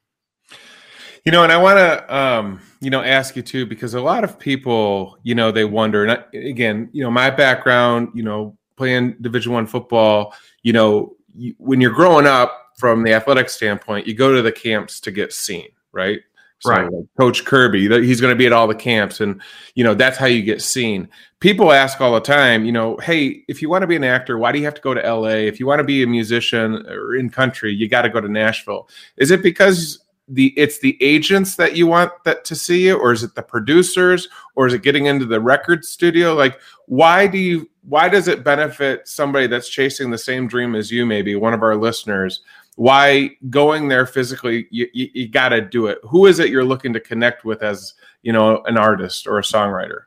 You 1.25 1.31
know, 1.31 1.43
and 1.43 1.53
I 1.53 1.57
want 1.57 1.77
to, 1.79 2.15
um, 2.15 2.61
you 2.81 2.89
know, 2.89 3.01
ask 3.01 3.37
you 3.37 3.41
too 3.41 3.65
because 3.65 3.93
a 3.93 4.01
lot 4.01 4.25
of 4.25 4.37
people, 4.37 5.17
you 5.23 5.33
know, 5.33 5.51
they 5.51 5.63
wonder. 5.63 6.03
And 6.03 6.11
I, 6.11 6.37
again, 6.37 6.89
you 6.91 7.03
know, 7.03 7.11
my 7.11 7.29
background, 7.29 8.09
you 8.13 8.23
know, 8.23 8.57
playing 8.75 9.15
Division 9.21 9.53
One 9.53 9.65
football, 9.65 10.33
you 10.61 10.73
know, 10.73 11.15
when 11.57 11.79
you're 11.79 11.93
growing 11.93 12.27
up 12.27 12.62
from 12.77 13.03
the 13.03 13.13
athletic 13.13 13.49
standpoint, 13.49 14.07
you 14.07 14.13
go 14.13 14.33
to 14.33 14.41
the 14.41 14.51
camps 14.51 14.99
to 15.01 15.11
get 15.11 15.33
seen, 15.33 15.69
right? 15.91 16.21
So 16.63 16.69
right. 16.69 16.89
Like 16.89 17.05
Coach 17.19 17.43
Kirby, 17.43 17.89
he's 18.05 18.21
going 18.21 18.31
to 18.31 18.37
be 18.37 18.45
at 18.45 18.53
all 18.53 18.67
the 18.67 18.75
camps, 18.75 19.19
and 19.19 19.41
you 19.75 19.83
know 19.83 19.93
that's 19.93 20.17
how 20.17 20.27
you 20.27 20.41
get 20.41 20.61
seen. 20.61 21.09
People 21.41 21.73
ask 21.73 21.99
all 21.99 22.13
the 22.13 22.21
time, 22.21 22.63
you 22.63 22.71
know, 22.71 22.95
hey, 22.97 23.43
if 23.49 23.61
you 23.61 23.69
want 23.69 23.81
to 23.81 23.87
be 23.87 23.97
an 23.97 24.03
actor, 24.05 24.37
why 24.37 24.53
do 24.53 24.59
you 24.59 24.65
have 24.65 24.75
to 24.75 24.81
go 24.81 24.93
to 24.93 25.01
LA? 25.01 25.39
If 25.39 25.59
you 25.59 25.67
want 25.67 25.79
to 25.79 25.83
be 25.83 26.03
a 26.03 26.07
musician 26.07 26.87
or 26.87 27.15
in 27.15 27.29
country, 27.29 27.73
you 27.73 27.89
got 27.89 28.03
to 28.03 28.09
go 28.09 28.21
to 28.21 28.29
Nashville. 28.29 28.87
Is 29.17 29.29
it 29.29 29.43
because 29.43 29.99
the 30.29 30.53
it's 30.55 30.79
the 30.79 30.97
agents 31.03 31.57
that 31.57 31.75
you 31.75 31.85
want 31.85 32.13
that 32.23 32.45
to 32.45 32.55
see 32.55 32.87
you, 32.87 32.97
or 32.97 33.11
is 33.11 33.23
it 33.23 33.35
the 33.35 33.43
producers, 33.43 34.29
or 34.55 34.65
is 34.65 34.73
it 34.73 34.83
getting 34.83 35.07
into 35.07 35.25
the 35.25 35.41
record 35.41 35.83
studio? 35.83 36.33
Like, 36.33 36.61
why 36.85 37.27
do 37.27 37.37
you? 37.37 37.69
Why 37.89 38.07
does 38.07 38.29
it 38.29 38.45
benefit 38.45 39.09
somebody 39.09 39.47
that's 39.47 39.67
chasing 39.67 40.11
the 40.11 40.17
same 40.17 40.47
dream 40.47 40.75
as 40.75 40.89
you? 40.89 41.05
Maybe 41.05 41.35
one 41.35 41.53
of 41.53 41.61
our 41.61 41.75
listeners 41.75 42.39
why 42.75 43.31
going 43.49 43.87
there 43.87 44.05
physically 44.05 44.67
you, 44.71 44.87
you, 44.93 45.09
you 45.13 45.27
got 45.27 45.49
to 45.49 45.61
do 45.61 45.87
it. 45.87 45.99
Who 46.03 46.25
is 46.25 46.39
it 46.39 46.49
you're 46.49 46.65
looking 46.65 46.93
to 46.93 46.99
connect 46.99 47.45
with 47.45 47.61
as 47.61 47.93
you 48.21 48.33
know 48.33 48.63
an 48.65 48.77
artist 48.77 49.27
or 49.27 49.37
a 49.37 49.43
songwriter? 49.43 50.03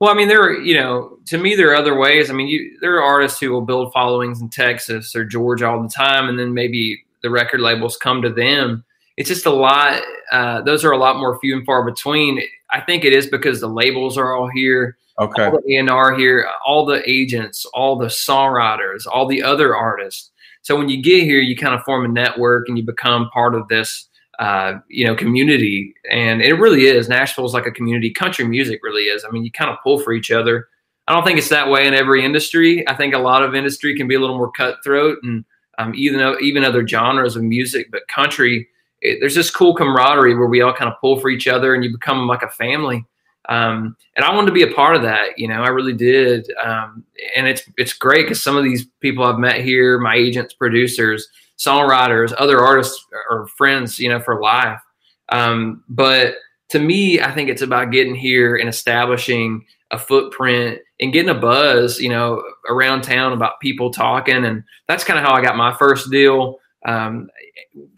Well 0.00 0.10
i 0.10 0.14
mean 0.14 0.28
there 0.28 0.42
are 0.42 0.52
you 0.52 0.74
know 0.74 1.18
to 1.26 1.38
me 1.38 1.54
there 1.54 1.70
are 1.70 1.76
other 1.76 1.98
ways. 1.98 2.30
I 2.30 2.32
mean 2.32 2.48
you, 2.48 2.78
there 2.80 2.96
are 2.96 3.02
artists 3.02 3.40
who 3.40 3.50
will 3.50 3.62
build 3.62 3.92
followings 3.92 4.40
in 4.40 4.48
texas 4.48 5.14
or 5.14 5.24
georgia 5.24 5.68
all 5.68 5.82
the 5.82 5.88
time 5.88 6.28
and 6.28 6.38
then 6.38 6.54
maybe 6.54 7.04
the 7.22 7.30
record 7.30 7.60
labels 7.60 7.96
come 7.96 8.22
to 8.22 8.30
them. 8.30 8.84
It's 9.16 9.28
just 9.28 9.46
a 9.46 9.50
lot 9.50 10.02
uh, 10.32 10.62
those 10.62 10.84
are 10.84 10.92
a 10.92 10.98
lot 10.98 11.18
more 11.18 11.38
few 11.38 11.56
and 11.56 11.64
far 11.64 11.84
between. 11.84 12.40
I 12.70 12.80
think 12.80 13.04
it 13.04 13.12
is 13.12 13.26
because 13.26 13.60
the 13.60 13.68
labels 13.68 14.18
are 14.18 14.34
all 14.34 14.48
here 14.48 14.96
okay. 15.18 15.44
all 15.44 15.60
the 15.60 15.76
A&R 15.76 16.16
here 16.16 16.48
all 16.64 16.84
the 16.84 17.08
agents 17.08 17.64
all 17.66 17.96
the 17.96 18.06
songwriters 18.06 19.06
all 19.10 19.26
the 19.26 19.42
other 19.42 19.76
artists 19.76 20.30
so 20.66 20.76
when 20.76 20.88
you 20.88 21.00
get 21.00 21.22
here, 21.22 21.38
you 21.38 21.54
kind 21.54 21.76
of 21.76 21.84
form 21.84 22.04
a 22.04 22.08
network 22.08 22.68
and 22.68 22.76
you 22.76 22.82
become 22.82 23.30
part 23.30 23.54
of 23.54 23.68
this, 23.68 24.08
uh, 24.40 24.72
you 24.88 25.06
know, 25.06 25.14
community. 25.14 25.94
And 26.10 26.42
it 26.42 26.54
really 26.54 26.86
is. 26.86 27.08
Nashville 27.08 27.44
is 27.44 27.52
like 27.52 27.66
a 27.66 27.70
community. 27.70 28.10
Country 28.10 28.44
music 28.44 28.80
really 28.82 29.04
is. 29.04 29.24
I 29.24 29.30
mean, 29.30 29.44
you 29.44 29.52
kind 29.52 29.70
of 29.70 29.76
pull 29.84 30.00
for 30.00 30.12
each 30.12 30.32
other. 30.32 30.66
I 31.06 31.12
don't 31.12 31.22
think 31.22 31.38
it's 31.38 31.50
that 31.50 31.70
way 31.70 31.86
in 31.86 31.94
every 31.94 32.24
industry. 32.24 32.84
I 32.88 32.94
think 32.94 33.14
a 33.14 33.18
lot 33.18 33.44
of 33.44 33.54
industry 33.54 33.96
can 33.96 34.08
be 34.08 34.16
a 34.16 34.18
little 34.18 34.38
more 34.38 34.50
cutthroat 34.50 35.18
and 35.22 35.44
um, 35.78 35.92
even 35.94 36.36
even 36.42 36.64
other 36.64 36.84
genres 36.84 37.36
of 37.36 37.44
music, 37.44 37.92
but 37.92 38.08
country, 38.08 38.66
it, 39.02 39.18
there's 39.20 39.36
this 39.36 39.52
cool 39.52 39.72
camaraderie 39.72 40.34
where 40.34 40.48
we 40.48 40.62
all 40.62 40.74
kind 40.74 40.90
of 40.90 41.00
pull 41.00 41.20
for 41.20 41.30
each 41.30 41.46
other 41.46 41.76
and 41.76 41.84
you 41.84 41.92
become 41.92 42.26
like 42.26 42.42
a 42.42 42.48
family. 42.48 43.04
Um, 43.48 43.96
and 44.16 44.24
I 44.24 44.34
wanted 44.34 44.48
to 44.48 44.52
be 44.52 44.62
a 44.62 44.74
part 44.74 44.96
of 44.96 45.02
that. 45.02 45.38
You 45.38 45.48
know, 45.48 45.62
I 45.62 45.68
really 45.68 45.92
did. 45.92 46.50
Um, 46.62 47.04
and 47.36 47.46
it's 47.46 47.62
it's 47.76 47.92
great 47.92 48.24
because 48.24 48.42
some 48.42 48.56
of 48.56 48.64
these 48.64 48.86
people 49.00 49.24
I've 49.24 49.38
met 49.38 49.62
here, 49.62 49.98
my 49.98 50.14
agents, 50.14 50.54
producers, 50.54 51.28
songwriters, 51.58 52.34
other 52.38 52.60
artists, 52.60 53.04
or 53.30 53.46
friends, 53.56 53.98
you 53.98 54.08
know, 54.08 54.20
for 54.20 54.40
life. 54.40 54.80
Um, 55.30 55.84
but 55.88 56.34
to 56.70 56.78
me, 56.78 57.20
I 57.20 57.30
think 57.32 57.48
it's 57.48 57.62
about 57.62 57.92
getting 57.92 58.14
here 58.14 58.56
and 58.56 58.68
establishing 58.68 59.64
a 59.92 59.98
footprint 59.98 60.80
and 61.00 61.12
getting 61.12 61.30
a 61.30 61.34
buzz, 61.34 62.00
you 62.00 62.08
know, 62.08 62.42
around 62.68 63.02
town 63.02 63.32
about 63.32 63.60
people 63.60 63.90
talking. 63.90 64.44
And 64.44 64.64
that's 64.88 65.04
kind 65.04 65.18
of 65.18 65.24
how 65.24 65.34
I 65.34 65.42
got 65.42 65.56
my 65.56 65.72
first 65.74 66.10
deal. 66.10 66.58
Um, 66.84 67.28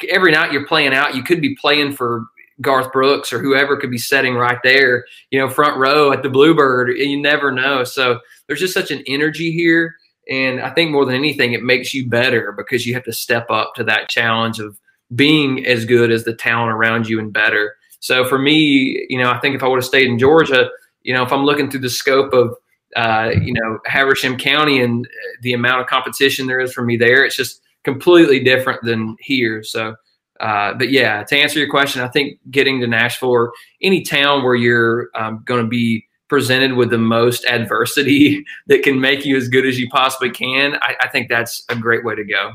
every 0.08 0.32
night 0.32 0.52
you're 0.52 0.66
playing 0.66 0.94
out, 0.94 1.14
you 1.14 1.22
could 1.22 1.40
be 1.40 1.56
playing 1.56 1.92
for 1.92 2.26
Garth 2.60 2.92
Brooks 2.92 3.32
or 3.32 3.38
whoever 3.38 3.76
could 3.76 3.90
be 3.90 3.98
sitting 3.98 4.34
right 4.34 4.58
there, 4.62 5.04
you 5.30 5.38
know, 5.38 5.48
front 5.48 5.76
row 5.76 6.12
at 6.12 6.22
the 6.22 6.28
Bluebird. 6.28 6.96
You 6.96 7.20
never 7.20 7.52
know. 7.52 7.84
So 7.84 8.20
there's 8.46 8.60
just 8.60 8.74
such 8.74 8.90
an 8.90 9.02
energy 9.06 9.52
here. 9.52 9.94
And 10.28 10.60
I 10.60 10.70
think 10.70 10.90
more 10.90 11.06
than 11.06 11.14
anything, 11.14 11.52
it 11.52 11.62
makes 11.62 11.94
you 11.94 12.08
better 12.08 12.52
because 12.52 12.86
you 12.86 12.94
have 12.94 13.04
to 13.04 13.12
step 13.12 13.50
up 13.50 13.74
to 13.76 13.84
that 13.84 14.08
challenge 14.08 14.58
of 14.58 14.78
being 15.14 15.64
as 15.64 15.84
good 15.84 16.10
as 16.10 16.24
the 16.24 16.34
talent 16.34 16.70
around 16.70 17.08
you 17.08 17.18
and 17.18 17.32
better. 17.32 17.76
So 18.00 18.24
for 18.26 18.38
me, 18.38 19.06
you 19.08 19.18
know, 19.18 19.30
I 19.30 19.38
think 19.38 19.54
if 19.54 19.62
I 19.62 19.68
would 19.68 19.78
have 19.78 19.84
stayed 19.84 20.08
in 20.08 20.18
Georgia, 20.18 20.68
you 21.02 21.14
know, 21.14 21.22
if 21.22 21.32
I'm 21.32 21.44
looking 21.44 21.70
through 21.70 21.80
the 21.80 21.90
scope 21.90 22.32
of, 22.32 22.54
uh, 22.96 23.30
you 23.40 23.52
know, 23.54 23.78
Habersham 23.86 24.36
County 24.36 24.82
and 24.82 25.08
the 25.42 25.54
amount 25.54 25.80
of 25.80 25.86
competition 25.86 26.46
there 26.46 26.60
is 26.60 26.72
for 26.72 26.82
me 26.82 26.96
there, 26.96 27.24
it's 27.24 27.36
just 27.36 27.62
completely 27.84 28.40
different 28.40 28.82
than 28.82 29.16
here. 29.20 29.62
So, 29.62 29.96
uh, 30.40 30.74
but 30.74 30.90
yeah, 30.90 31.22
to 31.24 31.36
answer 31.36 31.58
your 31.58 31.68
question, 31.68 32.02
I 32.02 32.08
think 32.08 32.38
getting 32.50 32.80
to 32.80 32.86
Nashville 32.86 33.30
or 33.30 33.52
any 33.82 34.02
town 34.02 34.44
where 34.44 34.54
you're 34.54 35.08
um, 35.14 35.42
going 35.44 35.62
to 35.62 35.68
be 35.68 36.04
presented 36.28 36.74
with 36.74 36.90
the 36.90 36.98
most 36.98 37.44
adversity 37.46 38.44
that 38.66 38.82
can 38.82 39.00
make 39.00 39.24
you 39.24 39.36
as 39.36 39.48
good 39.48 39.66
as 39.66 39.78
you 39.78 39.88
possibly 39.88 40.30
can, 40.30 40.76
I, 40.82 40.94
I, 41.00 41.08
think 41.08 41.28
that's 41.28 41.64
a 41.70 41.76
great 41.76 42.04
way 42.04 42.14
to 42.14 42.24
go. 42.24 42.52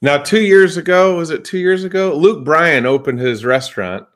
Now, 0.00 0.18
two 0.18 0.40
years 0.40 0.76
ago, 0.76 1.16
was 1.16 1.30
it 1.30 1.44
two 1.44 1.58
years 1.58 1.84
ago? 1.84 2.14
Luke 2.16 2.44
Bryan 2.44 2.86
opened 2.86 3.18
his 3.18 3.44
restaurant, 3.44 4.06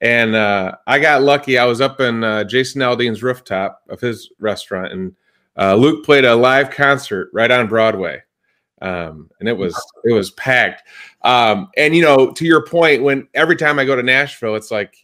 and 0.00 0.34
uh, 0.34 0.76
I 0.86 0.98
got 0.98 1.22
lucky. 1.22 1.58
I 1.58 1.64
was 1.64 1.80
up 1.80 2.00
in 2.00 2.22
uh, 2.22 2.44
Jason 2.44 2.82
Aldean's 2.82 3.22
rooftop 3.22 3.80
of 3.88 4.00
his 4.00 4.30
restaurant, 4.38 4.92
and 4.92 5.16
uh, 5.56 5.74
Luke 5.74 6.04
played 6.04 6.24
a 6.24 6.36
live 6.36 6.70
concert 6.70 7.30
right 7.32 7.50
on 7.50 7.66
Broadway 7.66 8.22
um, 8.80 9.30
and 9.40 9.48
it 9.48 9.56
was 9.56 9.74
it 10.04 10.12
was 10.12 10.30
packed. 10.32 10.88
Um, 11.22 11.68
and 11.76 11.94
you 11.94 12.02
know, 12.02 12.32
to 12.32 12.44
your 12.44 12.64
point, 12.64 13.02
when 13.02 13.28
every 13.34 13.56
time 13.56 13.78
I 13.78 13.84
go 13.84 13.96
to 13.96 14.02
Nashville, 14.02 14.56
it's 14.56 14.70
like 14.70 14.94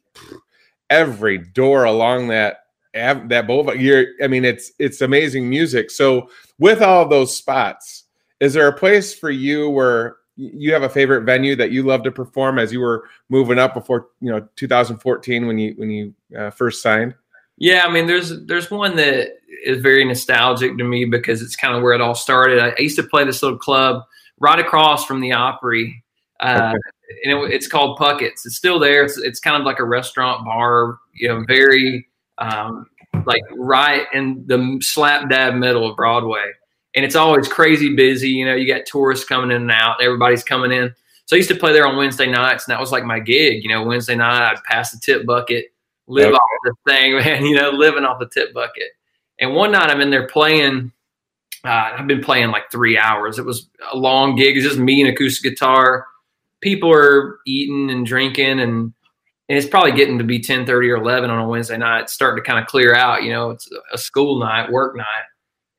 every 0.90 1.38
door 1.38 1.84
along 1.84 2.28
that 2.28 2.60
that 2.94 3.46
boulevard. 3.46 3.80
You're, 3.80 4.06
I 4.22 4.26
mean, 4.26 4.44
it's 4.44 4.72
it's 4.78 5.02
amazing 5.02 5.48
music. 5.48 5.90
So 5.90 6.30
with 6.58 6.82
all 6.82 7.06
those 7.06 7.36
spots, 7.36 8.04
is 8.40 8.54
there 8.54 8.68
a 8.68 8.76
place 8.76 9.14
for 9.14 9.30
you 9.30 9.68
where 9.68 10.16
you 10.36 10.72
have 10.72 10.82
a 10.82 10.88
favorite 10.88 11.24
venue 11.24 11.56
that 11.56 11.70
you 11.70 11.82
love 11.82 12.02
to 12.02 12.12
perform 12.12 12.58
as 12.58 12.72
you 12.72 12.80
were 12.80 13.08
moving 13.30 13.58
up 13.58 13.72
before 13.74 14.08
you 14.20 14.30
know 14.30 14.46
2014 14.56 15.46
when 15.46 15.58
you 15.58 15.74
when 15.76 15.90
you 15.90 16.14
uh, 16.38 16.50
first 16.50 16.82
signed? 16.82 17.14
Yeah, 17.58 17.84
I 17.86 17.90
mean, 17.90 18.06
there's 18.06 18.44
there's 18.44 18.70
one 18.70 18.96
that 18.96 19.38
is 19.64 19.80
very 19.80 20.04
nostalgic 20.04 20.76
to 20.76 20.84
me 20.84 21.04
because 21.04 21.40
it's 21.40 21.56
kind 21.56 21.74
of 21.74 21.82
where 21.82 21.94
it 21.94 22.00
all 22.00 22.14
started. 22.14 22.58
I, 22.60 22.74
used 22.78 22.96
to 22.96 23.02
play 23.02 23.24
this 23.24 23.42
little 23.42 23.58
club 23.58 24.02
right 24.38 24.58
across 24.58 25.06
from 25.06 25.20
the 25.20 25.32
Opry, 25.32 26.04
uh, 26.40 26.74
okay. 26.74 27.24
and 27.24 27.38
it, 27.38 27.54
it's 27.54 27.66
called 27.66 27.96
Puckett's. 27.96 28.44
It's 28.44 28.56
still 28.56 28.78
there. 28.78 29.04
It's, 29.04 29.16
it's 29.18 29.40
kind 29.40 29.56
of 29.56 29.64
like 29.64 29.78
a 29.78 29.84
restaurant 29.84 30.44
bar, 30.44 30.98
you 31.14 31.28
know, 31.28 31.44
very 31.48 32.06
um, 32.36 32.86
like 33.24 33.42
right 33.52 34.06
in 34.12 34.44
the 34.46 34.78
slap 34.82 35.30
dab 35.30 35.54
middle 35.54 35.88
of 35.88 35.96
Broadway, 35.96 36.50
and 36.94 37.06
it's 37.06 37.16
always 37.16 37.48
crazy 37.48 37.96
busy. 37.96 38.28
You 38.28 38.44
know, 38.44 38.54
you 38.54 38.66
got 38.66 38.84
tourists 38.84 39.24
coming 39.24 39.50
in 39.50 39.62
and 39.62 39.70
out. 39.70 40.02
Everybody's 40.02 40.44
coming 40.44 40.72
in. 40.72 40.94
So 41.24 41.34
I 41.34 41.38
used 41.38 41.48
to 41.48 41.56
play 41.56 41.72
there 41.72 41.86
on 41.86 41.96
Wednesday 41.96 42.30
nights, 42.30 42.68
and 42.68 42.72
that 42.72 42.80
was 42.80 42.92
like 42.92 43.04
my 43.04 43.18
gig. 43.18 43.64
You 43.64 43.70
know, 43.70 43.82
Wednesday 43.82 44.14
night 44.14 44.50
I'd 44.50 44.62
pass 44.64 44.90
the 44.90 44.98
tip 44.98 45.24
bucket 45.24 45.72
live 46.08 46.32
off 46.34 46.40
the 46.64 46.74
thing, 46.88 47.16
man. 47.18 47.44
You 47.44 47.56
know, 47.56 47.70
living 47.70 48.04
off 48.04 48.18
the 48.20 48.28
tip 48.28 48.52
bucket. 48.54 48.90
And 49.40 49.54
one 49.54 49.72
night 49.72 49.90
I'm 49.90 50.00
in 50.00 50.10
there 50.10 50.26
playing. 50.26 50.92
Uh, 51.64 51.94
I've 51.98 52.06
been 52.06 52.22
playing 52.22 52.50
like 52.50 52.70
three 52.70 52.96
hours. 52.98 53.38
It 53.38 53.44
was 53.44 53.68
a 53.92 53.96
long 53.96 54.36
gig. 54.36 54.56
It's 54.56 54.66
just 54.66 54.78
me 54.78 55.00
and 55.00 55.10
acoustic 55.10 55.52
guitar. 55.52 56.06
people 56.60 56.92
are 56.92 57.38
eating 57.46 57.90
and 57.90 58.06
drinking 58.06 58.60
and 58.60 58.92
and 59.48 59.56
it's 59.56 59.68
probably 59.68 59.92
getting 59.92 60.18
to 60.18 60.24
be 60.24 60.40
ten 60.40 60.66
thirty 60.66 60.88
or 60.90 60.96
11 60.96 61.30
on 61.30 61.38
a 61.38 61.48
wednesday 61.48 61.76
night 61.76 62.02
it's 62.02 62.12
starting 62.12 62.42
to 62.42 62.46
kind 62.46 62.58
of 62.58 62.66
clear 62.66 62.94
out 62.94 63.22
you 63.22 63.30
know 63.30 63.50
it's 63.50 63.68
a 63.92 63.98
school 63.98 64.40
night 64.40 64.70
work 64.72 64.96
night 64.96 65.24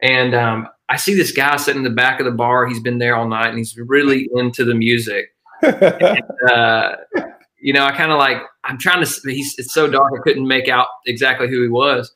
and 0.01 0.33
um, 0.35 0.67
i 0.89 0.95
see 0.95 1.13
this 1.15 1.31
guy 1.31 1.55
sitting 1.57 1.79
in 1.79 1.83
the 1.83 1.89
back 1.89 2.19
of 2.19 2.25
the 2.25 2.31
bar 2.31 2.65
he's 2.67 2.79
been 2.79 2.97
there 2.99 3.15
all 3.15 3.27
night 3.27 3.49
and 3.49 3.57
he's 3.57 3.75
really 3.77 4.29
into 4.35 4.63
the 4.63 4.75
music 4.75 5.33
and, 5.61 6.21
uh, 6.51 6.95
you 7.59 7.73
know 7.73 7.83
i 7.85 7.91
kind 7.91 8.11
of 8.11 8.17
like 8.17 8.37
i'm 8.63 8.77
trying 8.77 9.03
to 9.03 9.11
he's 9.31 9.55
it's 9.57 9.73
so 9.73 9.87
dark 9.89 10.11
i 10.17 10.21
couldn't 10.23 10.47
make 10.47 10.67
out 10.67 10.87
exactly 11.05 11.47
who 11.49 11.61
he 11.63 11.69
was 11.69 12.13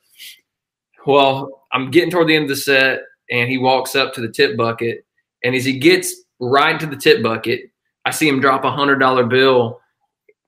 well 1.06 1.64
i'm 1.72 1.90
getting 1.90 2.10
toward 2.10 2.28
the 2.28 2.34
end 2.34 2.44
of 2.44 2.48
the 2.50 2.56
set 2.56 3.00
and 3.30 3.48
he 3.50 3.58
walks 3.58 3.94
up 3.96 4.12
to 4.14 4.20
the 4.20 4.28
tip 4.28 4.56
bucket 4.56 5.04
and 5.44 5.54
as 5.54 5.64
he 5.64 5.78
gets 5.78 6.14
right 6.40 6.78
to 6.80 6.86
the 6.86 6.96
tip 6.96 7.22
bucket 7.22 7.60
i 8.04 8.10
see 8.10 8.28
him 8.28 8.40
drop 8.40 8.64
a 8.64 8.70
hundred 8.70 8.98
dollar 8.98 9.24
bill 9.24 9.80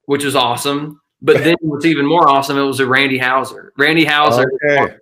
which 0.07 0.25
was 0.25 0.37
awesome. 0.37 1.01
But 1.23 1.43
then 1.45 1.57
what's 1.61 1.87
even 1.87 2.07
more 2.07 2.29
awesome, 2.29 2.59
it 2.59 2.63
was 2.63 2.81
a 2.81 2.87
Randy 2.87 3.17
Houser. 3.17 3.73
Randy 3.79 4.05
Houser 4.05 4.45
Okay. 4.71 4.95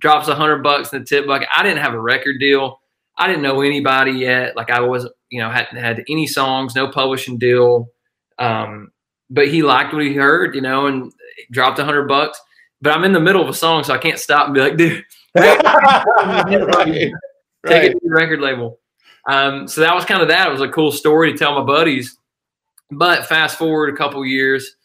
drops 0.00 0.26
a 0.28 0.34
hundred 0.34 0.62
bucks 0.64 0.92
in 0.92 0.98
the 1.00 1.04
tip 1.04 1.26
bucket. 1.26 1.46
I 1.56 1.62
didn't 1.62 1.78
have 1.78 1.94
a 1.94 2.00
record 2.00 2.40
deal. 2.40 2.80
I 3.16 3.28
didn't 3.28 3.42
know 3.42 3.60
anybody 3.60 4.10
yet. 4.12 4.56
Like 4.56 4.70
I 4.70 4.80
wasn't, 4.80 5.14
you 5.30 5.40
know, 5.40 5.48
hadn't 5.50 5.76
had 5.76 6.02
any 6.08 6.26
songs, 6.26 6.74
no 6.74 6.88
publishing 6.88 7.38
deal. 7.38 7.88
Um, 8.38 8.90
but 9.32 9.48
he 9.48 9.62
liked 9.62 9.94
what 9.94 10.04
he 10.04 10.14
heard, 10.14 10.54
you 10.54 10.60
know, 10.60 10.86
and 10.86 11.10
dropped 11.50 11.78
a 11.78 11.84
hundred 11.84 12.06
bucks. 12.06 12.38
But 12.82 12.92
I'm 12.92 13.04
in 13.04 13.12
the 13.12 13.20
middle 13.20 13.42
of 13.42 13.48
a 13.48 13.54
song, 13.54 13.82
so 13.82 13.94
I 13.94 13.98
can't 13.98 14.18
stop 14.18 14.46
and 14.46 14.54
be 14.54 14.60
like, 14.60 14.76
dude, 14.76 15.04
right. 15.34 17.12
take 17.66 17.84
it 17.84 17.92
to 17.92 18.00
the 18.02 18.10
record 18.10 18.40
label. 18.40 18.78
Um, 19.26 19.66
so 19.68 19.80
that 19.80 19.94
was 19.94 20.04
kind 20.04 20.20
of 20.20 20.28
that. 20.28 20.48
It 20.48 20.52
was 20.52 20.60
a 20.60 20.68
cool 20.68 20.92
story 20.92 21.32
to 21.32 21.38
tell 21.38 21.58
my 21.58 21.64
buddies. 21.64 22.18
But 22.90 23.26
fast 23.26 23.56
forward 23.56 23.94
a 23.94 23.96
couple 23.96 24.24
years, 24.26 24.76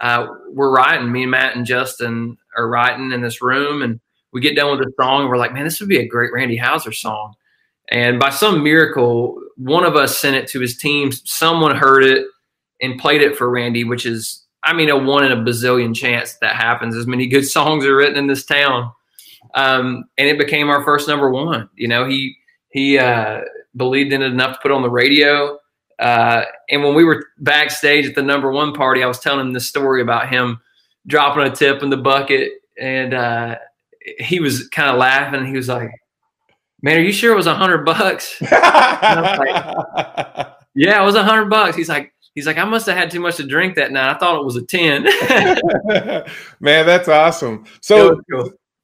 uh, 0.00 0.26
we're 0.50 0.74
writing. 0.74 1.10
Me 1.10 1.22
and 1.22 1.30
Matt 1.30 1.56
and 1.56 1.64
Justin 1.64 2.36
are 2.56 2.68
writing 2.68 3.12
in 3.12 3.22
this 3.22 3.40
room, 3.40 3.80
and 3.80 4.00
we 4.32 4.42
get 4.42 4.56
done 4.56 4.76
with 4.76 4.84
the 4.84 4.92
song. 5.00 5.22
And 5.22 5.30
we're 5.30 5.38
like, 5.38 5.54
man, 5.54 5.64
this 5.64 5.80
would 5.80 5.88
be 5.88 6.00
a 6.00 6.06
great 6.06 6.32
Randy 6.32 6.56
Houser 6.56 6.92
song. 6.92 7.34
And 7.88 8.18
by 8.18 8.30
some 8.30 8.62
miracle, 8.62 9.40
one 9.56 9.84
of 9.84 9.96
us 9.96 10.18
sent 10.18 10.36
it 10.36 10.48
to 10.48 10.60
his 10.60 10.76
team. 10.76 11.12
Someone 11.12 11.76
heard 11.76 12.04
it 12.04 12.26
and 12.80 12.98
played 12.98 13.22
it 13.22 13.36
for 13.36 13.50
Randy, 13.50 13.84
which 13.84 14.06
is, 14.06 14.44
I 14.62 14.72
mean, 14.72 14.90
a 14.90 14.96
one 14.96 15.24
in 15.24 15.32
a 15.32 15.36
bazillion 15.36 15.94
chance 15.94 16.34
that, 16.40 16.56
happens. 16.56 16.96
As 16.96 17.06
many 17.06 17.26
good 17.28 17.46
songs 17.46 17.84
are 17.84 17.96
written 17.96 18.16
in 18.16 18.26
this 18.26 18.44
town, 18.44 18.92
um, 19.54 20.04
and 20.18 20.28
it 20.28 20.38
became 20.38 20.68
our 20.68 20.84
first 20.84 21.08
number 21.08 21.30
one. 21.30 21.68
You 21.74 21.88
know, 21.88 22.06
he 22.06 22.36
he 22.70 22.98
uh, 22.98 23.42
believed 23.76 24.12
in 24.12 24.22
it 24.22 24.32
enough 24.32 24.54
to 24.54 24.58
put 24.62 24.72
on 24.72 24.82
the 24.82 24.90
radio. 24.90 25.58
Uh, 25.98 26.42
and 26.68 26.82
when 26.82 26.94
we 26.94 27.04
were 27.04 27.24
backstage 27.38 28.06
at 28.06 28.16
the 28.16 28.22
number 28.22 28.50
one 28.50 28.72
party, 28.72 29.02
I 29.02 29.06
was 29.06 29.20
telling 29.20 29.46
him 29.46 29.52
this 29.52 29.68
story 29.68 30.02
about 30.02 30.28
him 30.28 30.60
dropping 31.06 31.44
a 31.44 31.54
tip 31.54 31.82
in 31.82 31.90
the 31.90 31.96
bucket, 31.96 32.52
and 32.80 33.14
uh, 33.14 33.56
he 34.18 34.40
was 34.40 34.68
kind 34.68 34.90
of 34.90 34.96
laughing. 34.96 35.46
He 35.46 35.56
was 35.56 35.68
like, 35.68 35.90
"Man, 36.82 36.98
are 36.98 37.02
you 37.02 37.12
sure 37.12 37.32
it 37.32 37.36
was 37.36 37.46
a 37.46 37.54
hundred 37.54 37.84
bucks?" 37.84 38.36
yeah, 40.74 41.02
it 41.02 41.04
was 41.04 41.14
a 41.14 41.22
hundred 41.22 41.50
bucks. 41.50 41.76
He's 41.76 41.88
like, 41.88 42.13
he's 42.34 42.46
like, 42.46 42.58
I 42.58 42.64
must 42.64 42.86
have 42.86 42.96
had 42.96 43.10
too 43.10 43.20
much 43.20 43.36
to 43.36 43.46
drink 43.46 43.76
that 43.76 43.92
night. 43.92 44.14
I 44.14 44.18
thought 44.18 44.40
it 44.40 44.44
was 44.44 44.56
a 44.56 44.62
ten. 44.62 45.04
Man, 46.60 46.86
that's 46.86 47.08
awesome. 47.08 47.64
So, 47.80 48.20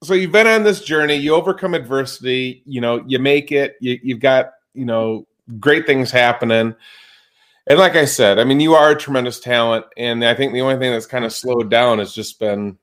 so 0.02 0.14
you've 0.14 0.32
been 0.32 0.46
on 0.46 0.62
this 0.62 0.82
journey. 0.82 1.16
You 1.16 1.34
overcome 1.34 1.74
adversity. 1.74 2.62
You 2.64 2.80
know, 2.80 3.04
you 3.06 3.18
make 3.18 3.52
it. 3.52 3.76
You, 3.80 3.98
you've 4.02 4.20
got 4.20 4.52
you 4.74 4.84
know 4.84 5.26
great 5.58 5.86
things 5.86 6.10
happening. 6.10 6.74
And 7.66 7.78
like 7.78 7.94
I 7.94 8.04
said, 8.04 8.38
I 8.38 8.44
mean, 8.44 8.58
you 8.58 8.74
are 8.74 8.90
a 8.90 8.98
tremendous 8.98 9.38
talent, 9.38 9.86
and 9.96 10.24
I 10.24 10.34
think 10.34 10.52
the 10.52 10.62
only 10.62 10.78
thing 10.78 10.92
that's 10.92 11.06
kind 11.06 11.24
of 11.24 11.32
slowed 11.32 11.70
down 11.70 11.98
has 11.98 12.12
just 12.12 12.38
been 12.40 12.78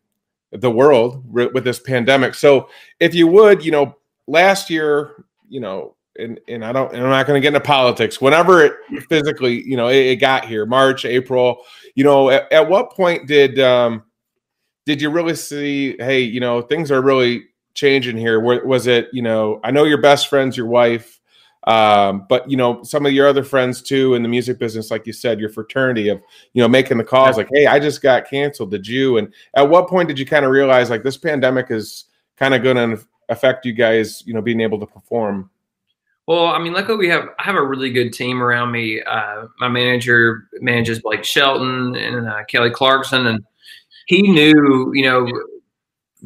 the 0.51 0.71
world 0.71 1.23
with 1.33 1.63
this 1.63 1.79
pandemic. 1.79 2.35
So, 2.35 2.69
if 2.99 3.13
you 3.13 3.27
would, 3.27 3.65
you 3.65 3.71
know, 3.71 3.97
last 4.27 4.69
year, 4.69 5.25
you 5.49 5.59
know, 5.59 5.96
and 6.19 6.39
and 6.47 6.63
I 6.63 6.71
don't, 6.71 6.93
and 6.93 7.03
I'm 7.03 7.09
not 7.09 7.27
going 7.27 7.39
to 7.39 7.41
get 7.41 7.55
into 7.55 7.65
politics. 7.65 8.21
Whenever 8.21 8.63
it 8.63 8.73
physically, 9.09 9.63
you 9.63 9.77
know, 9.77 9.87
it, 9.87 10.05
it 10.05 10.15
got 10.17 10.45
here, 10.45 10.65
March, 10.65 11.05
April, 11.05 11.63
you 11.95 12.03
know, 12.03 12.29
at, 12.29 12.51
at 12.51 12.67
what 12.67 12.91
point 12.91 13.27
did 13.27 13.59
um 13.59 14.03
did 14.85 15.01
you 15.01 15.09
really 15.09 15.35
see, 15.35 15.95
hey, 15.99 16.21
you 16.21 16.39
know, 16.39 16.61
things 16.61 16.91
are 16.91 17.01
really 17.01 17.43
changing 17.73 18.15
here? 18.17 18.39
Where, 18.39 18.65
Was 18.65 18.87
it, 18.87 19.09
you 19.11 19.21
know, 19.21 19.59
I 19.63 19.71
know 19.71 19.83
your 19.83 20.01
best 20.01 20.29
friend's 20.29 20.55
your 20.55 20.67
wife 20.67 21.17
um, 21.67 22.25
but 22.29 22.49
you 22.49 22.55
know, 22.55 22.81
some 22.83 23.05
of 23.05 23.11
your 23.11 23.27
other 23.27 23.43
friends 23.43 23.81
too 23.81 24.13
in 24.13 24.23
the 24.23 24.29
music 24.29 24.57
business, 24.57 24.89
like 24.89 25.05
you 25.05 25.11
said, 25.11 25.37
your 25.37 25.49
fraternity 25.49 26.07
of 26.07 26.21
you 26.53 26.61
know 26.61 26.67
making 26.67 26.97
the 26.97 27.03
calls, 27.03 27.35
like, 27.35 27.49
"Hey, 27.53 27.67
I 27.67 27.77
just 27.77 28.01
got 28.01 28.29
canceled." 28.29 28.71
Did 28.71 28.87
you? 28.87 29.17
And 29.17 29.33
at 29.53 29.69
what 29.69 29.89
point 29.89 30.07
did 30.07 30.17
you 30.17 30.25
kind 30.25 30.45
of 30.45 30.51
realize 30.51 30.89
like 30.89 31.03
this 31.03 31.17
pandemic 31.17 31.69
is 31.69 32.05
kind 32.37 32.53
of 32.53 32.63
going 32.63 32.77
to 32.77 33.05
affect 33.27 33.65
you 33.65 33.73
guys? 33.73 34.23
You 34.25 34.33
know, 34.33 34.41
being 34.41 34.61
able 34.61 34.79
to 34.79 34.85
perform. 34.85 35.49
Well, 36.27 36.47
I 36.47 36.59
mean, 36.59 36.73
luckily 36.73 36.97
we 36.97 37.07
have 37.07 37.29
I 37.39 37.43
have 37.43 37.55
a 37.55 37.63
really 37.63 37.89
good 37.89 38.11
team 38.11 38.43
around 38.43 38.71
me. 38.71 39.01
Uh, 39.01 39.47
my 39.59 39.69
manager 39.69 40.49
manages 40.59 41.01
Blake 41.01 41.23
Shelton 41.23 41.95
and 41.95 42.27
uh, 42.27 42.43
Kelly 42.49 42.69
Clarkson, 42.69 43.27
and 43.27 43.45
he 44.07 44.21
knew, 44.21 44.91
you 44.93 45.03
know, 45.03 45.25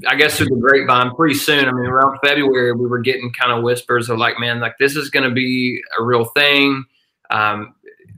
I 0.07 0.15
guess 0.15 0.37
through 0.37 0.47
the 0.47 0.55
grapevine 0.55 1.13
pretty 1.15 1.35
soon. 1.35 1.65
I 1.65 1.71
mean, 1.71 1.85
around 1.85 2.17
February, 2.23 2.73
we 2.73 2.87
were 2.87 2.99
getting 2.99 3.31
kind 3.31 3.51
of 3.51 3.63
whispers 3.63 4.09
of 4.09 4.17
like, 4.17 4.39
man, 4.39 4.59
like 4.59 4.75
this 4.79 4.95
is 4.95 5.11
going 5.11 5.27
to 5.27 5.33
be 5.35 5.79
a 5.99 6.03
real 6.03 6.25
thing. 6.25 6.83
Um, 7.29 7.75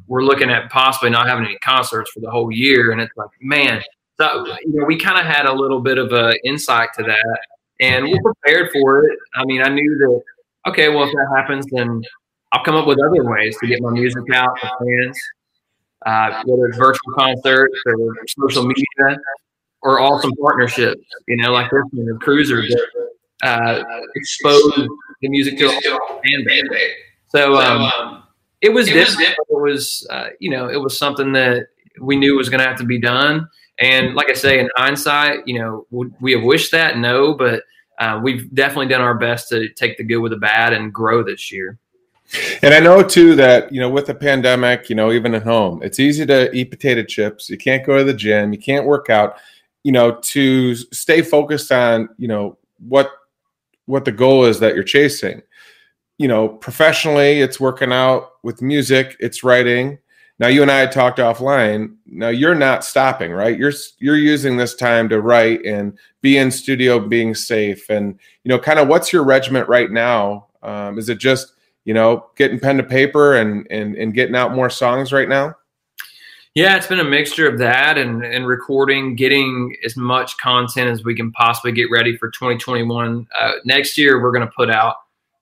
we're 0.07 0.23
looking 0.23 0.49
at 0.49 0.69
possibly 0.69 1.09
not 1.09 1.27
having 1.27 1.45
any 1.45 1.57
concerts 1.57 2.11
for 2.11 2.21
the 2.21 2.31
whole 2.31 2.49
year, 2.49 2.93
and 2.93 3.01
it's 3.01 3.15
like, 3.17 3.29
man, 3.41 3.83
so 4.17 4.45
you 4.45 4.79
know, 4.79 4.85
we 4.85 4.97
kind 4.97 5.19
of 5.19 5.25
had 5.25 5.45
a 5.47 5.53
little 5.53 5.81
bit 5.81 5.97
of 5.97 6.13
a 6.13 6.33
insight 6.47 6.89
to 6.97 7.03
that, 7.03 7.39
and 7.81 8.05
we're 8.07 8.21
prepared 8.21 8.69
for 8.71 9.03
it. 9.03 9.19
I 9.35 9.43
mean, 9.43 9.61
I 9.61 9.67
knew 9.67 9.97
that 9.97 10.21
okay, 10.67 10.89
well, 10.89 11.03
if 11.03 11.11
that 11.11 11.27
happens, 11.35 11.65
then 11.71 12.01
I'll 12.51 12.63
come 12.63 12.75
up 12.75 12.87
with 12.87 12.99
other 12.99 13.23
ways 13.23 13.57
to 13.59 13.67
get 13.67 13.81
my 13.81 13.91
music 13.91 14.23
out 14.33 14.55
to 14.61 14.69
fans, 14.79 15.19
uh, 16.05 16.43
whether 16.45 16.67
it's 16.67 16.77
virtual 16.77 17.13
concerts 17.15 17.75
or 17.85 18.15
social 18.27 18.65
media 18.65 19.17
or 19.81 19.99
awesome 19.99 20.31
partnerships, 20.41 21.01
you 21.27 21.37
know, 21.37 21.51
like 21.51 21.69
this 21.69 21.81
one, 21.91 22.05
the 22.05 22.17
Cruiser 22.21 22.61
that 22.61 22.87
uh, 23.43 23.83
exposed 24.15 24.87
the 25.21 25.29
music 25.29 25.57
to 25.57 25.65
a 25.65 25.71
fan 25.71 26.45
base. 26.45 26.91
So 27.27 27.55
um, 27.55 28.23
it 28.61 28.69
was 28.69 28.87
different. 28.87 29.29
It 29.29 29.37
was, 29.49 30.07
uh, 30.09 30.27
you 30.39 30.49
know, 30.49 30.69
it 30.69 30.77
was 30.77 30.97
something 30.97 31.33
that 31.33 31.67
we 31.99 32.15
knew 32.15 32.37
was 32.37 32.49
going 32.49 32.61
to 32.61 32.67
have 32.67 32.77
to 32.77 32.85
be 32.85 32.99
done. 32.99 33.47
And 33.79 34.15
like 34.15 34.29
I 34.29 34.33
say, 34.33 34.59
in 34.59 34.69
hindsight, 34.75 35.47
you 35.47 35.59
know, 35.59 35.85
would 35.91 36.13
we 36.21 36.31
have 36.33 36.43
wished 36.43 36.71
that? 36.71 36.97
No, 36.97 37.33
but 37.33 37.63
uh, 38.03 38.19
we've 38.21 38.53
definitely 38.53 38.87
done 38.87 39.01
our 39.01 39.17
best 39.17 39.49
to 39.49 39.69
take 39.69 39.97
the 39.97 40.03
good 40.03 40.17
with 40.17 40.31
the 40.31 40.37
bad 40.37 40.73
and 40.73 40.93
grow 40.93 41.23
this 41.23 41.51
year. 41.51 41.77
And 42.61 42.73
I 42.73 42.79
know 42.79 43.03
too 43.03 43.35
that 43.35 43.71
you 43.71 43.79
know 43.79 43.89
with 43.89 44.07
the 44.07 44.15
pandemic, 44.15 44.89
you 44.89 44.95
know, 44.95 45.11
even 45.11 45.35
at 45.35 45.43
home, 45.43 45.81
it's 45.83 45.99
easy 45.99 46.25
to 46.25 46.51
eat 46.53 46.71
potato 46.71 47.03
chips. 47.03 47.49
You 47.49 47.57
can't 47.57 47.85
go 47.85 47.97
to 47.97 48.03
the 48.03 48.13
gym, 48.13 48.53
you 48.53 48.59
can't 48.59 48.85
work 48.85 49.09
out 49.09 49.37
you 49.83 49.91
know 49.91 50.15
to 50.21 50.75
stay 50.75 51.21
focused 51.21 51.71
on 51.71 52.09
you 52.17 52.27
know 52.27 52.57
what 52.79 53.11
what 53.85 54.05
the 54.05 54.11
goal 54.11 54.45
is 54.45 54.59
that 54.59 54.75
you're 54.75 54.83
chasing 54.83 55.41
you 56.17 56.27
know 56.27 56.47
professionally 56.47 57.41
it's 57.41 57.59
working 57.59 57.91
out 57.91 58.31
with 58.43 58.61
music 58.61 59.15
it's 59.19 59.43
writing 59.43 59.97
now 60.43 60.49
you 60.49 60.61
and 60.61 60.69
i 60.69 60.85
talked 60.85 61.19
offline 61.19 61.95
now 62.05 62.27
you're 62.27 62.53
not 62.53 62.83
stopping 62.83 63.31
right 63.31 63.57
you're 63.57 63.71
you're 63.99 64.17
using 64.17 64.57
this 64.57 64.75
time 64.75 65.07
to 65.07 65.21
write 65.21 65.63
and 65.65 65.97
be 66.21 66.37
in 66.37 66.51
studio 66.51 66.99
being 66.99 67.33
safe 67.33 67.89
and 67.89 68.19
you 68.43 68.49
know 68.49 68.59
kind 68.59 68.77
of 68.77 68.89
what's 68.89 69.13
your 69.13 69.23
regiment 69.23 69.69
right 69.69 69.89
now 69.89 70.45
um, 70.61 70.99
is 70.99 71.07
it 71.07 71.17
just 71.17 71.53
you 71.85 71.93
know 71.93 72.25
getting 72.35 72.59
pen 72.59 72.75
to 72.75 72.83
paper 72.83 73.37
and 73.37 73.65
and 73.71 73.95
and 73.95 74.13
getting 74.13 74.35
out 74.35 74.53
more 74.53 74.69
songs 74.69 75.13
right 75.13 75.29
now 75.29 75.55
yeah, 76.55 76.77
it's 76.77 76.85
been 76.85 76.99
a 76.99 77.03
mixture 77.03 77.47
of 77.47 77.57
that 77.57 77.97
and, 77.97 78.23
and 78.23 78.45
recording, 78.45 79.15
getting 79.15 79.75
as 79.83 79.97
much 79.97 80.37
content 80.37 80.87
as 80.87 81.03
we 81.03 81.15
can 81.15 81.31
possibly 81.31 81.71
get 81.71 81.89
ready 81.89 82.15
for 82.15 82.29
2021. 82.29 83.27
Uh, 83.35 83.51
next 83.65 83.97
year, 83.97 84.21
we're 84.21 84.31
going 84.31 84.45
to 84.45 84.53
put 84.55 84.69
out 84.69 84.97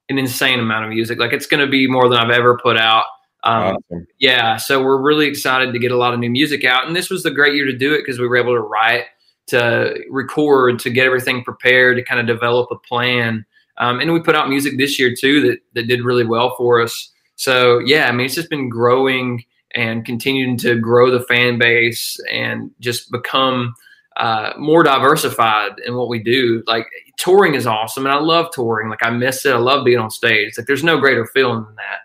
an 0.08 0.18
insane 0.18 0.62
amount 0.62 0.86
of 0.86 0.90
music. 0.90 1.20
Like 1.20 1.34
it's 1.34 1.48
going 1.48 1.60
to 1.60 1.70
be 1.70 1.86
more 1.86 2.08
than 2.08 2.18
I've 2.18 2.30
ever 2.30 2.58
put 2.58 2.78
out. 2.78 3.04
Um, 3.44 3.78
awesome. 3.92 4.08
Yeah, 4.20 4.58
so 4.58 4.84
we're 4.84 5.02
really 5.02 5.28
excited 5.28 5.74
to 5.74 5.80
get 5.80 5.92
a 5.92 5.98
lot 5.98 6.14
of 6.14 6.20
new 6.20 6.30
music 6.30 6.64
out. 6.64 6.88
And 6.88 6.96
this 6.96 7.10
was 7.10 7.24
the 7.24 7.32
great 7.32 7.56
year 7.56 7.66
to 7.66 7.78
do 7.78 7.94
it 7.94 8.00
because 8.00 8.20
we 8.20 8.28
were 8.28 8.38
able 8.38 8.54
to 8.54 8.62
write, 8.62 9.06
to 9.48 9.96
record, 10.10 10.80
to 10.80 10.90
get 10.90 11.06
everything 11.06 11.44
prepared, 11.44 11.98
to 11.98 12.04
kind 12.04 12.20
of 12.20 12.28
develop 12.28 12.70
a 12.72 12.78
plan. 12.78 13.46
Um, 13.78 14.00
and 14.00 14.14
we 14.14 14.20
put 14.20 14.36
out 14.36 14.50
music 14.50 14.78
this 14.78 15.00
year 15.00 15.16
too 15.16 15.42
that, 15.42 15.60
that 15.74 15.88
did 15.88 16.04
really 16.04 16.26
well 16.26 16.56
for 16.56 16.82
us. 16.82 17.12
So 17.36 17.80
yeah, 17.80 18.08
I 18.08 18.12
mean, 18.12 18.28
it's 18.28 18.36
just 18.36 18.50
been 18.50 18.70
growing 18.70 19.44
and 19.74 20.06
continuing 20.06 20.58
to 20.58 20.80
grow 20.80 21.10
the 21.10 21.26
fan 21.26 21.58
base 21.58 22.20
and 22.30 22.70
just 22.80 23.10
become 23.12 23.74
uh, 24.18 24.54
more 24.58 24.84
diversified 24.84 25.72
in 25.86 25.96
what 25.96 26.10
we 26.10 26.20
do. 26.20 26.62
Like 26.68 26.86
touring 27.18 27.56
is 27.56 27.66
awesome, 27.66 28.06
and 28.06 28.14
I 28.14 28.20
love 28.20 28.52
touring. 28.52 28.90
Like 28.90 29.04
I 29.04 29.10
miss 29.10 29.46
it. 29.46 29.54
I 29.54 29.58
love 29.58 29.86
being 29.86 30.00
on 30.00 30.12
stage. 30.12 30.58
Like 30.58 30.68
there's 30.68 30.84
no 30.84 31.00
greater 31.00 31.26
feeling 31.26 31.64
than 31.64 31.76
that. 31.76 32.02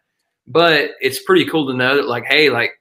But 0.47 0.91
it's 1.01 1.23
pretty 1.23 1.45
cool 1.47 1.67
to 1.67 1.75
know 1.75 1.97
that, 1.97 2.07
like, 2.07 2.25
hey, 2.25 2.51
like 2.51 2.73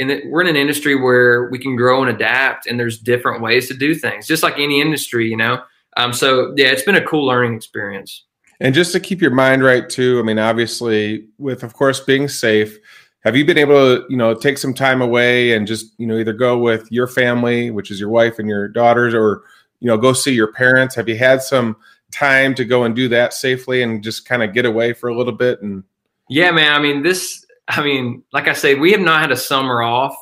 and 0.00 0.22
we're 0.26 0.42
in 0.42 0.48
an 0.48 0.56
industry 0.56 0.94
where 0.94 1.48
we 1.50 1.58
can 1.58 1.76
grow 1.76 2.02
and 2.02 2.14
adapt, 2.14 2.66
and 2.66 2.78
there's 2.78 2.98
different 2.98 3.42
ways 3.42 3.68
to 3.68 3.74
do 3.74 3.94
things, 3.94 4.26
just 4.26 4.42
like 4.42 4.54
any 4.58 4.80
industry, 4.80 5.28
you 5.28 5.36
know. 5.36 5.62
Um, 5.96 6.12
so 6.12 6.54
yeah, 6.56 6.68
it's 6.68 6.82
been 6.82 6.94
a 6.94 7.04
cool 7.04 7.26
learning 7.26 7.54
experience. 7.54 8.24
And 8.60 8.74
just 8.74 8.92
to 8.92 9.00
keep 9.00 9.20
your 9.20 9.32
mind 9.32 9.62
right 9.62 9.88
too, 9.88 10.18
I 10.20 10.22
mean, 10.22 10.38
obviously, 10.38 11.26
with 11.38 11.62
of 11.62 11.74
course 11.74 12.00
being 12.00 12.28
safe, 12.28 12.78
have 13.20 13.36
you 13.36 13.44
been 13.44 13.58
able 13.58 13.74
to, 13.74 14.06
you 14.08 14.16
know, 14.16 14.34
take 14.34 14.58
some 14.58 14.74
time 14.74 15.02
away 15.02 15.52
and 15.52 15.66
just, 15.66 15.92
you 15.98 16.06
know, 16.06 16.16
either 16.18 16.32
go 16.32 16.58
with 16.58 16.86
your 16.90 17.08
family, 17.08 17.70
which 17.70 17.90
is 17.90 17.98
your 17.98 18.08
wife 18.08 18.38
and 18.38 18.48
your 18.48 18.68
daughters, 18.68 19.14
or 19.14 19.42
you 19.80 19.88
know, 19.88 19.96
go 19.96 20.12
see 20.12 20.32
your 20.32 20.52
parents? 20.52 20.94
Have 20.94 21.08
you 21.08 21.16
had 21.16 21.42
some 21.42 21.76
time 22.12 22.54
to 22.54 22.64
go 22.64 22.84
and 22.84 22.94
do 22.94 23.08
that 23.08 23.32
safely 23.32 23.82
and 23.82 24.02
just 24.02 24.26
kind 24.26 24.42
of 24.42 24.54
get 24.54 24.64
away 24.64 24.92
for 24.92 25.08
a 25.08 25.16
little 25.16 25.32
bit? 25.32 25.60
And 25.62 25.82
yeah, 26.28 26.50
man. 26.50 26.72
I 26.72 26.78
mean, 26.78 27.02
this. 27.02 27.44
I 27.68 27.82
mean, 27.82 28.22
like 28.32 28.48
I 28.48 28.54
said, 28.54 28.80
we 28.80 28.92
have 28.92 29.00
not 29.00 29.20
had 29.20 29.30
a 29.30 29.36
summer 29.36 29.82
off. 29.82 30.16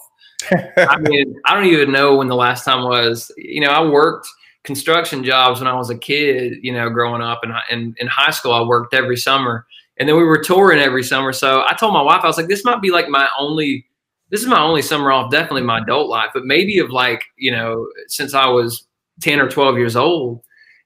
I 0.50 0.96
mean, 1.00 1.36
I 1.44 1.54
don't 1.54 1.66
even 1.66 1.92
know 1.92 2.16
when 2.16 2.28
the 2.28 2.34
last 2.34 2.64
time 2.64 2.84
was. 2.84 3.30
You 3.36 3.60
know, 3.60 3.68
I 3.68 3.84
worked 3.88 4.28
construction 4.66 5.24
jobs 5.24 5.60
when 5.60 5.68
I 5.68 5.74
was 5.74 5.88
a 5.88 5.96
kid, 5.96 6.58
you 6.60 6.72
know, 6.72 6.90
growing 6.90 7.22
up. 7.22 7.40
And 7.42 7.52
in, 7.70 7.94
in 7.98 8.06
high 8.08 8.32
school, 8.32 8.52
I 8.52 8.60
worked 8.62 8.92
every 8.92 9.16
summer. 9.16 9.64
And 9.96 10.06
then 10.06 10.16
we 10.16 10.24
were 10.24 10.42
touring 10.42 10.80
every 10.80 11.04
summer. 11.04 11.32
So 11.32 11.64
I 11.66 11.74
told 11.74 11.94
my 11.94 12.02
wife, 12.02 12.20
I 12.22 12.26
was 12.26 12.36
like, 12.36 12.48
this 12.48 12.64
might 12.64 12.82
be 12.82 12.90
like 12.90 13.08
my 13.08 13.28
only, 13.38 13.86
this 14.28 14.42
is 14.42 14.48
my 14.48 14.60
only 14.60 14.82
summer 14.82 15.10
off, 15.10 15.30
definitely 15.30 15.62
my 15.62 15.78
adult 15.78 16.10
life, 16.10 16.30
but 16.34 16.44
maybe 16.44 16.78
of 16.80 16.90
like, 16.90 17.22
you 17.38 17.50
know, 17.50 17.86
since 18.08 18.34
I 18.34 18.48
was 18.48 18.86
10 19.22 19.40
or 19.40 19.48
12 19.48 19.78
years 19.78 19.96
old. 19.96 20.42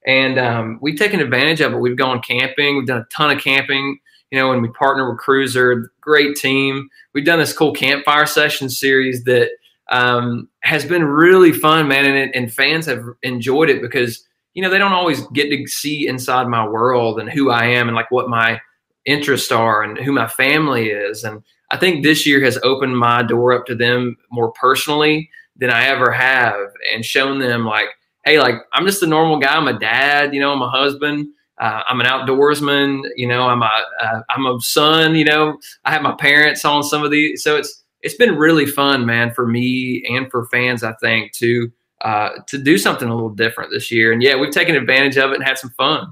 And 0.07 0.39
um, 0.39 0.79
we've 0.81 0.97
taken 0.97 1.19
advantage 1.19 1.59
of 1.59 1.73
it. 1.73 1.77
We've 1.77 1.97
gone 1.97 2.21
camping. 2.21 2.77
We've 2.77 2.87
done 2.87 3.01
a 3.01 3.15
ton 3.15 3.35
of 3.35 3.43
camping, 3.43 3.99
you 4.31 4.39
know, 4.39 4.51
and 4.51 4.61
we 4.61 4.69
partner 4.69 5.09
with 5.09 5.19
Cruiser, 5.19 5.91
great 5.99 6.35
team. 6.35 6.89
We've 7.13 7.25
done 7.25 7.39
this 7.39 7.53
cool 7.53 7.73
campfire 7.73 8.25
session 8.25 8.69
series 8.69 9.25
that 9.25 9.51
um, 9.89 10.47
has 10.61 10.85
been 10.85 11.03
really 11.03 11.51
fun, 11.51 11.87
man, 11.89 12.05
and, 12.05 12.33
and 12.33 12.51
fans 12.51 12.85
have 12.85 13.03
enjoyed 13.23 13.69
it 13.69 13.81
because 13.81 14.25
you 14.53 14.61
know 14.61 14.69
they 14.69 14.77
don't 14.77 14.93
always 14.93 15.25
get 15.27 15.49
to 15.49 15.67
see 15.67 16.07
inside 16.07 16.47
my 16.47 16.65
world 16.65 17.19
and 17.19 17.29
who 17.29 17.51
I 17.51 17.65
am 17.65 17.87
and 17.87 17.95
like 17.95 18.09
what 18.09 18.29
my 18.29 18.59
interests 19.05 19.51
are 19.51 19.83
and 19.83 19.97
who 19.97 20.11
my 20.11 20.27
family 20.27 20.89
is. 20.89 21.23
And 21.23 21.43
I 21.71 21.77
think 21.77 22.03
this 22.03 22.25
year 22.25 22.41
has 22.43 22.59
opened 22.63 22.97
my 22.97 23.23
door 23.23 23.53
up 23.53 23.65
to 23.65 23.75
them 23.75 24.17
more 24.29 24.51
personally 24.53 25.29
than 25.57 25.69
I 25.69 25.85
ever 25.85 26.11
have, 26.11 26.69
and 26.93 27.03
shown 27.03 27.39
them 27.39 27.65
like, 27.65 27.87
hey, 28.23 28.39
like 28.39 28.55
I'm 28.71 28.85
just 28.85 29.03
a 29.03 29.07
normal 29.07 29.39
guy. 29.39 29.55
I'm 29.55 29.67
a 29.67 29.77
dad, 29.77 30.33
you 30.33 30.39
know, 30.39 30.53
I'm 30.53 30.61
a 30.61 30.69
husband. 30.69 31.27
Uh, 31.61 31.83
I'm 31.87 32.01
an 32.01 32.07
outdoorsman, 32.07 33.03
you 33.15 33.27
know. 33.27 33.43
I'm 33.43 33.61
a 33.61 33.85
uh, 34.01 34.21
a 34.27 34.61
son, 34.61 35.15
you 35.15 35.23
know. 35.23 35.59
I 35.85 35.91
have 35.91 36.01
my 36.01 36.13
parents 36.13 36.65
on 36.65 36.81
some 36.81 37.03
of 37.03 37.11
these, 37.11 37.43
so 37.43 37.55
it's 37.55 37.83
it's 38.01 38.15
been 38.15 38.35
really 38.35 38.65
fun, 38.65 39.05
man, 39.05 39.31
for 39.31 39.45
me 39.45 40.03
and 40.09 40.29
for 40.31 40.47
fans. 40.47 40.83
I 40.83 40.93
think 40.93 41.33
to 41.33 41.71
uh, 42.01 42.29
to 42.47 42.57
do 42.57 42.79
something 42.79 43.07
a 43.07 43.13
little 43.13 43.29
different 43.29 43.69
this 43.69 43.91
year, 43.91 44.11
and 44.11 44.23
yeah, 44.23 44.35
we've 44.35 44.51
taken 44.51 44.75
advantage 44.75 45.17
of 45.17 45.31
it 45.31 45.35
and 45.35 45.43
had 45.43 45.59
some 45.59 45.69
fun. 45.71 46.11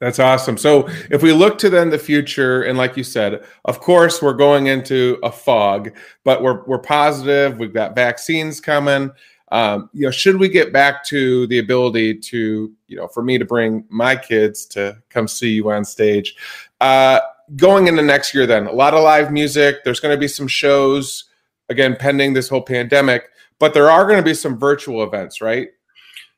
That's 0.00 0.18
awesome. 0.18 0.58
So 0.58 0.88
if 1.08 1.22
we 1.22 1.32
look 1.32 1.56
to 1.58 1.70
then 1.70 1.90
the 1.90 1.98
future, 1.98 2.62
and 2.62 2.76
like 2.76 2.96
you 2.96 3.04
said, 3.04 3.44
of 3.64 3.80
course 3.80 4.20
we're 4.20 4.34
going 4.34 4.66
into 4.66 5.18
a 5.22 5.30
fog, 5.30 5.96
but 6.24 6.42
we're 6.42 6.64
we're 6.64 6.80
positive. 6.80 7.58
We've 7.58 7.72
got 7.72 7.94
vaccines 7.94 8.60
coming. 8.60 9.12
Um, 9.54 9.88
you 9.92 10.04
know, 10.04 10.10
should 10.10 10.36
we 10.36 10.48
get 10.48 10.72
back 10.72 11.04
to 11.04 11.46
the 11.46 11.60
ability 11.60 12.18
to, 12.18 12.72
you 12.88 12.96
know, 12.96 13.06
for 13.06 13.22
me 13.22 13.38
to 13.38 13.44
bring 13.44 13.84
my 13.88 14.16
kids 14.16 14.66
to 14.66 15.00
come 15.10 15.28
see 15.28 15.50
you 15.50 15.70
on 15.70 15.84
stage, 15.84 16.34
uh, 16.80 17.20
going 17.54 17.86
into 17.86 18.02
next 18.02 18.34
year, 18.34 18.48
then 18.48 18.66
a 18.66 18.72
lot 18.72 18.94
of 18.94 19.04
live 19.04 19.30
music. 19.30 19.84
There's 19.84 20.00
going 20.00 20.12
to 20.12 20.18
be 20.18 20.26
some 20.26 20.48
shows 20.48 21.26
again, 21.68 21.94
pending 21.94 22.32
this 22.32 22.48
whole 22.48 22.62
pandemic, 22.62 23.28
but 23.60 23.74
there 23.74 23.92
are 23.92 24.04
going 24.04 24.18
to 24.18 24.24
be 24.24 24.34
some 24.34 24.58
virtual 24.58 25.04
events, 25.04 25.40
right? 25.40 25.68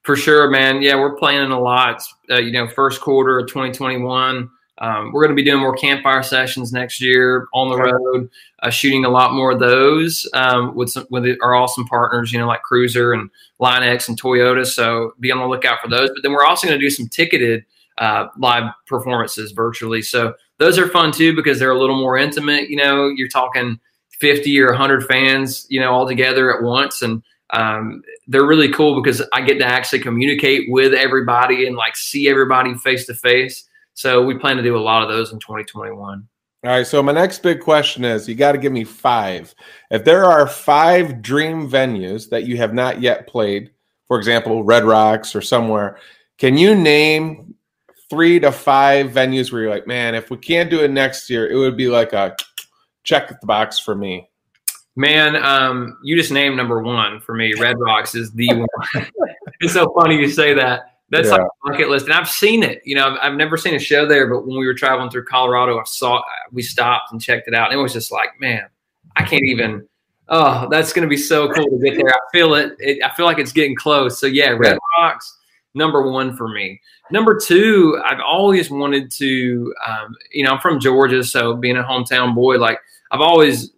For 0.03 0.15
sure, 0.15 0.51
man. 0.51 0.83
Yeah, 0.83 0.97
we're 0.97 1.17
planning 1.17 1.53
a 1.53 1.59
lot. 1.59 2.03
Uh, 2.31 2.37
you 2.37 2.53
know, 2.53 2.69
first 2.69 3.01
quarter 3.01 3.39
of 3.39 3.49
2021. 3.49 4.51
Um, 4.79 5.13
we're 5.13 5.23
going 5.23 5.35
to 5.35 5.43
be 5.43 5.49
doing 5.49 5.61
more 5.61 5.75
campfire 5.75 6.23
sessions 6.23 6.73
next 6.73 7.01
year 7.01 7.49
on 7.55 7.71
the 7.71 7.79
road, 7.79 8.31
uh, 8.63 8.71
shooting 8.71 9.05
a 9.05 9.09
lot 9.09 9.33
more 9.33 9.53
of 9.53 9.61
those 9.61 10.29
um, 10.35 10.75
with 10.75 10.91
some, 10.91 11.07
with 11.11 11.27
our 11.43 11.55
awesome 11.55 11.87
partners, 11.87 12.33
you 12.33 12.39
know, 12.39 12.47
like 12.47 12.63
Cruiser 12.63 13.13
and 13.13 13.31
Line 13.59 13.83
X 13.83 14.09
and 14.09 14.21
Toyota. 14.21 14.67
So 14.67 15.15
be 15.19 15.33
on 15.33 15.39
the 15.39 15.47
lookout 15.47 15.81
for 15.81 15.89
those. 15.89 16.11
But 16.11 16.23
then 16.23 16.33
we're 16.33 16.45
also 16.45 16.67
going 16.67 16.79
to 16.79 16.85
do 16.85 16.91
some 16.91 17.09
ticketed 17.09 17.65
uh, 17.99 18.27
live 18.37 18.71
performances 18.87 19.53
virtually. 19.53 20.03
So 20.03 20.35
those 20.59 20.79
are 20.79 20.89
fun 20.89 21.13
too 21.13 21.35
because 21.35 21.59
they're 21.59 21.71
a 21.71 21.79
little 21.79 21.99
more 21.99 22.19
intimate. 22.19 22.69
You 22.69 22.77
know, 22.77 23.09
you're 23.09 23.29
talking 23.29 23.81
50 24.21 24.61
or 24.61 24.69
100 24.69 25.07
fans, 25.07 25.67
you 25.69 25.81
know, 25.81 25.93
all 25.93 26.07
together 26.07 26.55
at 26.55 26.63
once. 26.63 27.03
And 27.03 27.23
um, 27.51 28.03
they're 28.27 28.47
really 28.47 28.71
cool 28.71 29.01
because 29.01 29.23
I 29.33 29.41
get 29.41 29.59
to 29.59 29.67
actually 29.67 30.01
communicate 30.01 30.65
with 30.69 30.93
everybody 30.95 31.67
and 31.67 31.77
like 31.77 31.97
see 31.97 32.29
everybody 32.29 32.75
face 32.75 33.07
to 33.07 33.15
face. 33.15 33.67
So 33.97 34.23
we 34.23 34.37
plan 34.37 34.59
to 34.59 34.63
do 34.63 34.77
a 34.77 34.79
lot 34.79 35.03
of 35.03 35.09
those 35.09 35.33
in 35.33 35.39
2021. 35.39 36.29
All 36.65 36.71
right. 36.71 36.87
So 36.87 37.03
my 37.03 37.13
next 37.13 37.43
big 37.43 37.61
question 37.61 38.05
is 38.05 38.29
you 38.29 38.35
got 38.35 38.53
to 38.53 38.59
give 38.59 38.73
me 38.73 38.85
five. 38.85 39.55
If 39.91 40.05
there 40.05 40.27
are 40.27 40.47
five 40.47 41.23
dream 41.23 41.69
venues 41.69 42.29
that 42.29 42.45
you 42.45 42.59
have 42.59 42.75
not 42.75 43.01
yet 43.01 43.27
played, 43.27 43.71
for 44.07 44.19
example, 44.19 44.63
Red 44.63 44.85
Rocks 44.85 45.35
or 45.35 45.41
somewhere, 45.41 45.99
can 46.37 46.59
you 46.59 46.75
name 46.75 47.55
three 48.11 48.39
to 48.41 48.53
five 48.53 49.13
venues 49.13 49.51
where 49.51 49.63
you're 49.63 49.71
like, 49.71 49.87
man, 49.87 50.15
if 50.15 50.29
we 50.31 50.37
can't 50.37 50.69
do 50.69 50.85
it 50.85 50.91
next 50.91 51.31
year, 51.31 51.51
it 51.51 51.57
would 51.57 51.77
be 51.77 51.89
like 51.89 52.13
a 52.13 52.37
check 53.03 53.29
the 53.29 53.47
box 53.47 53.79
for 53.79 53.95
me. 53.95 54.29
Man, 54.95 55.37
um, 55.37 55.97
you 56.05 56.17
just 56.17 56.31
named 56.31 56.59
number 56.59 56.83
one 56.83 57.21
for 57.21 57.35
me. 57.35 57.55
Red 57.55 57.79
Rocks 57.79 58.15
is 58.15 58.31
the 58.33 58.49
one. 58.95 59.07
it's 59.61 59.73
so 59.73 59.91
funny 59.99 60.17
you 60.17 60.29
say 60.29 60.53
that. 60.53 60.96
That's 61.11 61.29
yeah. 61.29 61.35
like 61.35 61.43
a 61.43 61.71
bucket 61.71 61.89
list, 61.89 62.07
and 62.07 62.15
I've 62.15 62.29
seen 62.29 62.63
it. 62.63 62.83
You 62.85 62.97
know, 62.97 63.07
I've, 63.09 63.19
I've, 63.23 63.37
never 63.37 63.57
seen 63.57 63.75
a 63.75 63.79
show 63.79 64.07
there, 64.07 64.27
but 64.27 64.47
when 64.47 64.59
we 64.59 64.67
were 64.67 64.75
traveling 64.75 65.09
through 65.09 65.25
Colorado, 65.27 65.79
I 65.79 65.85
saw 65.85 66.21
we 66.51 66.63
stopped 66.63 67.13
and 67.13 67.21
checked 67.21 67.47
it 67.47 67.55
out, 67.55 67.71
and 67.71 67.79
it 67.79 67.83
was 67.83 67.93
just 67.93 68.11
like, 68.11 68.41
man, 68.41 68.67
I 69.15 69.23
can't 69.23 69.45
even. 69.45 69.87
Oh, 70.29 70.67
that's 70.69 70.93
going 70.93 71.07
to 71.07 71.09
be 71.09 71.17
so 71.17 71.49
cool 71.53 71.65
to 71.65 71.79
get 71.79 71.95
there. 71.95 72.09
I 72.09 72.19
feel 72.33 72.55
it. 72.55 72.75
it 72.81 73.05
I 73.05 73.15
feel 73.15 73.27
like 73.27 73.39
it's 73.39 73.53
getting 73.53 73.77
close. 73.77 74.19
So 74.19 74.27
yeah, 74.27 74.51
Red 74.51 74.77
Rocks 74.99 75.39
number 75.77 76.11
one 76.11 76.37
for 76.37 76.49
me. 76.49 76.81
Number 77.13 77.39
two, 77.39 78.01
I've 78.05 78.19
always 78.19 78.69
wanted 78.71 79.13
to, 79.13 79.73
um, 79.87 80.17
you 80.33 80.43
know, 80.43 80.51
I'm 80.51 80.61
from 80.61 80.81
Georgia, 80.81 81.23
so 81.23 81.55
being 81.55 81.77
a 81.77 81.85
hometown 81.85 82.35
boy, 82.35 82.57
like 82.57 82.81
I've 83.13 83.21
always, 83.21 83.71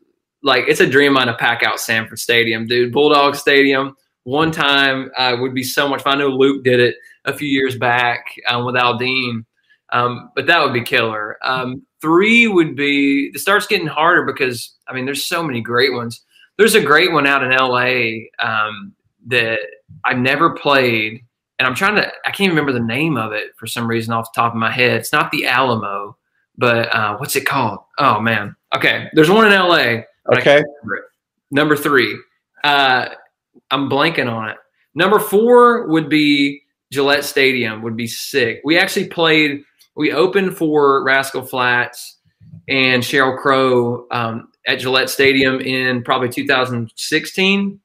like, 0.42 0.64
it's 0.68 0.80
a 0.80 0.88
dream 0.88 1.12
of 1.12 1.16
mine 1.16 1.26
to 1.26 1.34
pack 1.34 1.62
out 1.62 1.80
Sanford 1.80 2.18
Stadium, 2.18 2.66
dude. 2.66 2.92
Bulldog 2.92 3.34
Stadium, 3.34 3.96
one 4.22 4.50
time 4.50 5.10
uh, 5.16 5.36
would 5.38 5.52
be 5.54 5.64
so 5.64 5.88
much 5.88 6.02
fun. 6.02 6.16
I 6.16 6.20
know 6.20 6.28
Luke 6.28 6.64
did 6.64 6.80
it 6.80 6.94
a 7.28 7.36
few 7.36 7.48
years 7.48 7.76
back 7.76 8.34
um, 8.48 8.64
with 8.64 8.74
Aldean, 8.74 9.44
um, 9.90 10.30
but 10.34 10.46
that 10.46 10.62
would 10.62 10.72
be 10.72 10.82
killer. 10.82 11.38
Um, 11.42 11.82
three 12.00 12.48
would 12.48 12.76
be, 12.76 13.30
it 13.34 13.38
starts 13.38 13.66
getting 13.66 13.86
harder 13.86 14.24
because, 14.24 14.74
I 14.86 14.92
mean, 14.92 15.04
there's 15.04 15.24
so 15.24 15.42
many 15.42 15.60
great 15.60 15.92
ones. 15.92 16.22
There's 16.56 16.74
a 16.74 16.82
great 16.82 17.12
one 17.12 17.26
out 17.26 17.42
in 17.42 17.50
LA 17.50 18.26
um, 18.44 18.92
that 19.26 19.60
I've 20.04 20.18
never 20.18 20.50
played 20.50 21.22
and 21.58 21.66
I'm 21.66 21.74
trying 21.74 21.96
to 21.96 22.10
I 22.24 22.30
can't 22.30 22.50
remember 22.50 22.72
the 22.72 22.80
name 22.80 23.16
of 23.16 23.32
it 23.32 23.56
for 23.56 23.66
some 23.66 23.88
reason 23.88 24.12
off 24.12 24.32
the 24.32 24.40
top 24.40 24.52
of 24.52 24.58
my 24.58 24.70
head. 24.70 24.96
It's 24.96 25.12
not 25.12 25.30
the 25.30 25.46
Alamo, 25.46 26.16
but 26.56 26.94
uh, 26.94 27.16
what's 27.18 27.36
it 27.36 27.46
called? 27.46 27.80
Oh 27.98 28.20
man. 28.20 28.54
Okay, 28.74 29.08
there's 29.14 29.30
one 29.30 29.46
in 29.46 29.52
L.A. 29.52 30.04
Okay. 30.36 30.62
Number 31.50 31.74
three, 31.74 32.18
uh, 32.62 33.08
I'm 33.70 33.88
blanking 33.88 34.30
on 34.30 34.50
it. 34.50 34.58
Number 34.94 35.18
four 35.18 35.88
would 35.88 36.10
be 36.10 36.62
Gillette 36.92 37.24
Stadium. 37.24 37.83
Would 37.83 37.96
be 37.96 38.07
sick. 38.07 38.61
We 38.64 38.79
actually 38.79 39.09
played. 39.09 39.62
We 39.96 40.12
opened 40.12 40.57
for 40.57 41.03
Rascal 41.05 41.42
Flatts 41.42 42.18
and 42.68 43.03
Sheryl 43.03 43.37
Crow 43.38 44.07
um, 44.11 44.48
at 44.66 44.79
Gillette 44.79 45.11
Stadium 45.11 45.61
in 45.61 46.03
probably 46.05 46.29
2016, 46.29 47.81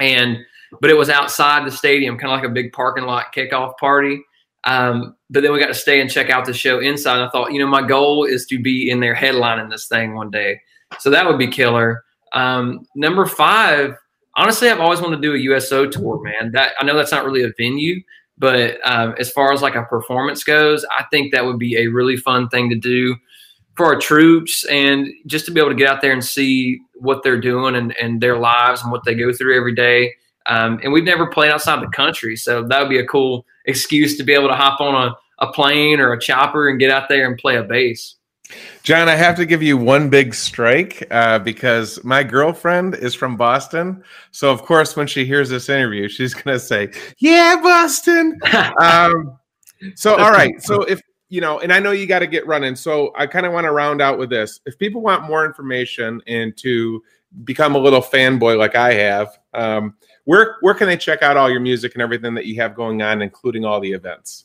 and 0.00 0.38
but 0.80 0.90
it 0.90 0.94
was 0.94 1.10
outside 1.10 1.66
the 1.66 1.70
stadium, 1.70 2.18
kind 2.18 2.32
of 2.32 2.38
like 2.38 2.48
a 2.48 2.52
big 2.52 2.72
parking 2.72 3.04
lot 3.04 3.26
kickoff 3.34 3.76
party. 3.78 4.22
Um, 4.64 5.14
but 5.30 5.42
then 5.42 5.52
we 5.52 5.60
got 5.60 5.66
to 5.66 5.74
stay 5.74 6.00
and 6.00 6.10
check 6.10 6.30
out 6.30 6.46
the 6.46 6.54
show 6.54 6.80
inside. 6.80 7.20
I 7.22 7.28
thought, 7.28 7.52
you 7.52 7.58
know, 7.58 7.66
my 7.66 7.86
goal 7.86 8.24
is 8.24 8.46
to 8.46 8.58
be 8.58 8.88
in 8.90 9.00
there 9.00 9.14
headlining 9.14 9.70
this 9.70 9.86
thing 9.86 10.14
one 10.14 10.30
day. 10.30 10.60
So 10.98 11.10
that 11.10 11.26
would 11.26 11.38
be 11.38 11.46
killer. 11.46 12.02
Um, 12.32 12.86
number 12.96 13.26
five, 13.26 13.94
honestly, 14.36 14.70
I've 14.70 14.80
always 14.80 15.00
wanted 15.00 15.16
to 15.16 15.22
do 15.22 15.34
a 15.34 15.54
USO 15.54 15.88
tour, 15.88 16.20
man. 16.22 16.52
That 16.52 16.72
I 16.78 16.84
know 16.84 16.96
that's 16.96 17.12
not 17.12 17.24
really 17.24 17.44
a 17.44 17.52
venue, 17.58 18.00
but 18.38 18.78
um, 18.84 19.14
as 19.18 19.30
far 19.30 19.52
as 19.52 19.62
like 19.62 19.74
a 19.74 19.84
performance 19.84 20.44
goes, 20.44 20.84
I 20.90 21.04
think 21.10 21.32
that 21.32 21.44
would 21.44 21.58
be 21.58 21.76
a 21.76 21.86
really 21.86 22.16
fun 22.16 22.48
thing 22.48 22.68
to 22.70 22.76
do 22.76 23.16
for 23.76 23.86
our 23.86 23.98
troops 23.98 24.64
and 24.66 25.08
just 25.26 25.46
to 25.46 25.50
be 25.50 25.60
able 25.60 25.70
to 25.70 25.76
get 25.76 25.88
out 25.88 26.00
there 26.00 26.12
and 26.12 26.24
see 26.24 26.80
what 26.94 27.22
they're 27.22 27.40
doing 27.40 27.74
and, 27.74 27.96
and 27.96 28.20
their 28.20 28.38
lives 28.38 28.82
and 28.82 28.92
what 28.92 29.04
they 29.04 29.14
go 29.14 29.32
through 29.32 29.56
every 29.56 29.74
day. 29.74 30.14
Um, 30.46 30.78
and 30.82 30.92
we've 30.92 31.04
never 31.04 31.26
played 31.26 31.50
outside 31.50 31.82
the 31.82 31.88
country, 31.88 32.36
so 32.36 32.62
that 32.64 32.80
would 32.80 32.90
be 32.90 32.98
a 32.98 33.06
cool 33.06 33.46
excuse 33.64 34.16
to 34.18 34.22
be 34.24 34.34
able 34.34 34.48
to 34.48 34.54
hop 34.54 34.80
on 34.80 34.94
a, 34.94 35.44
a 35.44 35.52
plane 35.52 36.00
or 36.00 36.12
a 36.12 36.20
chopper 36.20 36.68
and 36.68 36.78
get 36.78 36.90
out 36.90 37.08
there 37.08 37.26
and 37.26 37.38
play 37.38 37.56
a 37.56 37.62
bass. 37.62 38.16
John, 38.82 39.08
I 39.08 39.14
have 39.14 39.36
to 39.36 39.46
give 39.46 39.62
you 39.62 39.76
one 39.76 40.10
big 40.10 40.34
strike 40.34 41.06
uh, 41.10 41.38
because 41.38 42.02
my 42.04 42.22
girlfriend 42.22 42.94
is 42.94 43.14
from 43.14 43.36
Boston. 43.36 44.04
So, 44.30 44.50
of 44.50 44.62
course, 44.62 44.96
when 44.96 45.06
she 45.06 45.24
hears 45.24 45.48
this 45.48 45.68
interview, 45.68 46.08
she's 46.08 46.34
going 46.34 46.54
to 46.54 46.60
say, 46.60 46.92
Yeah, 47.18 47.60
Boston. 47.62 48.38
um, 48.80 49.38
so, 49.94 50.16
all 50.16 50.30
right. 50.30 50.60
So, 50.62 50.82
if 50.82 51.00
you 51.30 51.40
know, 51.40 51.60
and 51.60 51.72
I 51.72 51.80
know 51.80 51.92
you 51.92 52.06
got 52.06 52.20
to 52.20 52.26
get 52.26 52.46
running. 52.46 52.76
So, 52.76 53.12
I 53.16 53.26
kind 53.26 53.46
of 53.46 53.52
want 53.52 53.64
to 53.64 53.72
round 53.72 54.02
out 54.02 54.18
with 54.18 54.30
this. 54.30 54.60
If 54.66 54.78
people 54.78 55.00
want 55.00 55.24
more 55.24 55.46
information 55.46 56.20
and 56.26 56.56
to 56.58 57.02
become 57.44 57.74
a 57.74 57.78
little 57.78 58.02
fanboy 58.02 58.58
like 58.58 58.76
I 58.76 58.92
have, 58.94 59.38
um, 59.54 59.96
where 60.24 60.56
where 60.60 60.74
can 60.74 60.86
they 60.86 60.96
check 60.96 61.22
out 61.22 61.36
all 61.36 61.50
your 61.50 61.60
music 61.60 61.94
and 61.94 62.02
everything 62.02 62.34
that 62.34 62.46
you 62.46 62.60
have 62.60 62.74
going 62.74 63.02
on, 63.02 63.22
including 63.22 63.64
all 63.64 63.80
the 63.80 63.92
events? 63.92 64.44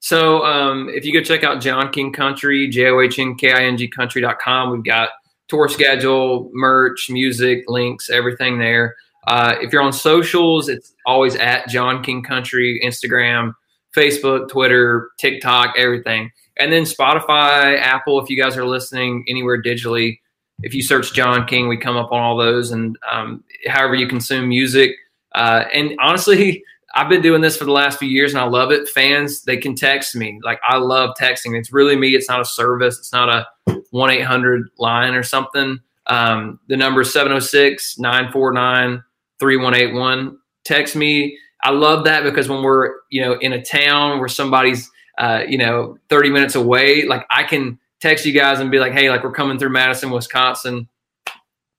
So 0.00 0.44
um, 0.44 0.88
if 0.88 1.04
you 1.04 1.12
go 1.12 1.22
check 1.22 1.44
out 1.44 1.60
John 1.60 1.92
King 1.92 2.12
Country, 2.12 2.68
J 2.68 2.88
O 2.88 3.00
H 3.00 3.18
N 3.18 3.36
K 3.36 3.52
I 3.52 3.64
N 3.64 3.76
G 3.76 3.86
country.com, 3.86 4.72
we've 4.72 4.84
got 4.84 5.10
tour 5.48 5.68
schedule, 5.68 6.50
merch, 6.52 7.10
music, 7.10 7.64
links, 7.68 8.08
everything 8.08 8.58
there. 8.58 8.96
Uh, 9.26 9.54
if 9.60 9.72
you're 9.72 9.82
on 9.82 9.92
socials, 9.92 10.68
it's 10.68 10.94
always 11.04 11.36
at 11.36 11.68
John 11.68 12.02
King 12.02 12.22
Country, 12.22 12.80
Instagram, 12.82 13.52
Facebook, 13.94 14.48
Twitter, 14.48 15.10
TikTok, 15.18 15.74
everything. 15.76 16.30
And 16.58 16.72
then 16.72 16.84
Spotify, 16.84 17.78
Apple, 17.78 18.20
if 18.20 18.30
you 18.30 18.36
guys 18.36 18.56
are 18.56 18.66
listening 18.66 19.24
anywhere 19.28 19.62
digitally, 19.62 20.18
if 20.62 20.74
you 20.74 20.82
search 20.82 21.12
John 21.12 21.46
King, 21.46 21.68
we 21.68 21.76
come 21.76 21.96
up 21.96 22.12
on 22.12 22.20
all 22.20 22.36
those. 22.36 22.70
And 22.70 22.96
um, 23.10 23.44
however 23.66 23.94
you 23.94 24.06
consume 24.06 24.48
music. 24.48 24.92
Uh, 25.34 25.64
and 25.72 25.94
honestly, 26.00 26.62
I've 26.94 27.08
been 27.08 27.22
doing 27.22 27.40
this 27.40 27.56
for 27.56 27.64
the 27.64 27.72
last 27.72 27.98
few 27.98 28.08
years 28.08 28.32
and 28.32 28.40
I 28.40 28.46
love 28.46 28.72
it. 28.72 28.88
Fans, 28.88 29.42
they 29.42 29.56
can 29.56 29.74
text 29.74 30.16
me. 30.16 30.40
Like 30.42 30.60
I 30.64 30.76
love 30.76 31.14
texting. 31.18 31.56
It's 31.58 31.72
really 31.72 31.96
me. 31.96 32.14
It's 32.14 32.28
not 32.28 32.40
a 32.40 32.44
service. 32.44 32.98
It's 32.98 33.12
not 33.12 33.28
a 33.28 33.46
1 33.90 34.10
800 34.10 34.68
line 34.78 35.14
or 35.14 35.22
something. 35.22 35.78
Um, 36.06 36.58
the 36.68 36.76
number 36.76 37.02
is 37.02 37.12
706 37.12 37.98
949 37.98 39.02
3181. 39.38 40.38
Text 40.64 40.96
me. 40.96 41.38
I 41.62 41.70
love 41.70 42.04
that 42.04 42.24
because 42.24 42.48
when 42.48 42.62
we're, 42.62 42.94
you 43.10 43.20
know, 43.20 43.34
in 43.40 43.52
a 43.52 43.62
town 43.62 44.18
where 44.18 44.28
somebody's, 44.28 44.90
uh, 45.18 45.42
you 45.46 45.58
know, 45.58 45.96
30 46.08 46.30
minutes 46.30 46.54
away, 46.54 47.04
like 47.04 47.24
I 47.30 47.44
can 47.44 47.78
text 48.00 48.24
you 48.24 48.32
guys 48.32 48.60
and 48.60 48.70
be 48.70 48.78
like, 48.78 48.92
hey, 48.92 49.10
like 49.10 49.22
we're 49.22 49.32
coming 49.32 49.58
through 49.58 49.70
Madison, 49.70 50.10
Wisconsin 50.10 50.88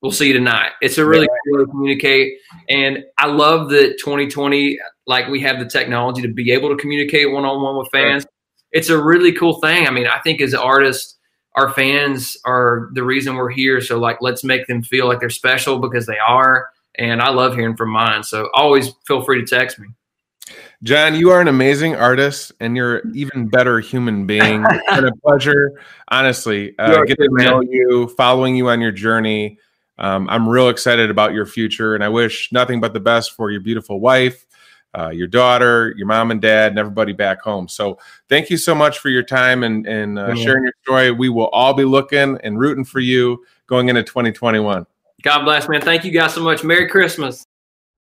we'll 0.02 0.12
see 0.12 0.28
you 0.28 0.34
tonight. 0.34 0.72
It's 0.82 0.98
a 0.98 1.06
really 1.06 1.28
cool 1.28 1.60
way 1.60 1.66
to 1.66 1.72
communicate. 1.72 2.34
And 2.70 3.04
I 3.18 3.28
love 3.28 3.70
that 3.70 3.98
2020, 4.00 4.80
like 5.06 5.28
we 5.28 5.42
have 5.42 5.60
the 5.60 5.66
technology 5.66 6.22
to 6.24 6.28
be 6.28 6.52
able 6.52 6.70
to 6.70 6.76
communicate 6.76 7.32
one 7.32 7.46
on 7.46 7.62
one 7.62 7.78
with 7.78 7.90
fans. 7.92 8.26
It's 8.72 8.90
a 8.90 9.02
really 9.02 9.32
cool 9.34 9.60
thing. 9.60 9.88
I 9.88 9.92
mean, 9.92 10.08
I 10.08 10.20
think 10.20 10.42
as 10.42 10.54
artists, 10.54 11.18
our 11.56 11.72
fans 11.74 12.38
are 12.46 12.90
the 12.94 13.04
reason 13.04 13.36
we're 13.36 13.50
here. 13.50 13.82
So 13.82 14.00
like, 14.00 14.18
let's 14.22 14.44
make 14.44 14.68
them 14.68 14.82
feel 14.82 15.08
like 15.08 15.20
they're 15.20 15.30
special 15.30 15.80
because 15.80 16.06
they 16.06 16.18
are. 16.18 16.70
And 16.96 17.22
I 17.22 17.30
love 17.30 17.56
hearing 17.56 17.76
from 17.76 17.90
mine. 17.90 18.24
So 18.24 18.50
always 18.54 18.92
feel 19.06 19.22
free 19.22 19.44
to 19.44 19.46
text 19.46 19.78
me. 19.80 19.88
John, 20.84 21.16
you 21.16 21.30
are 21.30 21.40
an 21.40 21.48
amazing 21.48 21.96
artist, 21.96 22.52
and 22.60 22.76
you're 22.76 23.04
even 23.14 23.48
better 23.48 23.80
human 23.80 24.26
being. 24.26 24.66
it's 24.70 24.96
been 24.96 25.08
a 25.08 25.16
pleasure, 25.18 25.80
honestly, 26.10 26.74
uh, 26.80 27.04
getting 27.04 27.30
to 27.38 27.44
know 27.44 27.62
you, 27.62 28.08
following 28.18 28.56
you 28.56 28.68
on 28.68 28.82
your 28.82 28.92
journey 28.92 29.60
um, 30.02 30.28
I'm 30.30 30.50
real 30.50 30.70
excited 30.70 31.10
about 31.10 31.34
your 31.34 31.46
future, 31.46 31.96
and 31.96 32.04
I 32.04 32.10
wish 32.10 32.52
nothing 32.52 32.82
but 32.82 32.94
the 32.94 33.00
best 33.00 33.32
for 33.32 33.52
your 33.52 33.62
beautiful 33.62 34.00
wife, 34.00 34.46
uh, 34.98 35.10
your 35.10 35.28
daughter, 35.28 35.94
your 35.96 36.08
mom 36.08 36.32
and 36.32 36.42
dad, 36.42 36.72
and 36.72 36.80
everybody 36.80 37.14
back 37.14 37.42
home. 37.42 37.68
So, 37.68 38.00
thank 38.28 38.50
you 38.50 38.58
so 38.58 38.74
much 38.74 38.98
for 38.98 39.10
your 39.10 39.24
time 39.24 39.64
and, 39.64 39.86
and 39.86 40.18
uh, 40.18 40.36
sharing 40.36 40.64
your 40.64 40.74
story. 40.84 41.12
We 41.12 41.30
will 41.30 41.48
all 41.50 41.76
be 41.76 41.86
looking 41.86 42.40
and 42.44 42.60
rooting 42.60 42.84
for 42.84 43.00
you 43.00 43.46
going 43.68 43.90
into 43.90 44.04
2021. 44.04 44.88
God 45.22 45.44
bless, 45.44 45.70
man. 45.70 45.82
Thank 45.82 46.04
you 46.04 46.12
guys 46.12 46.34
so 46.34 46.42
much. 46.42 46.64
Merry 46.64 46.90
Christmas. 46.90 47.46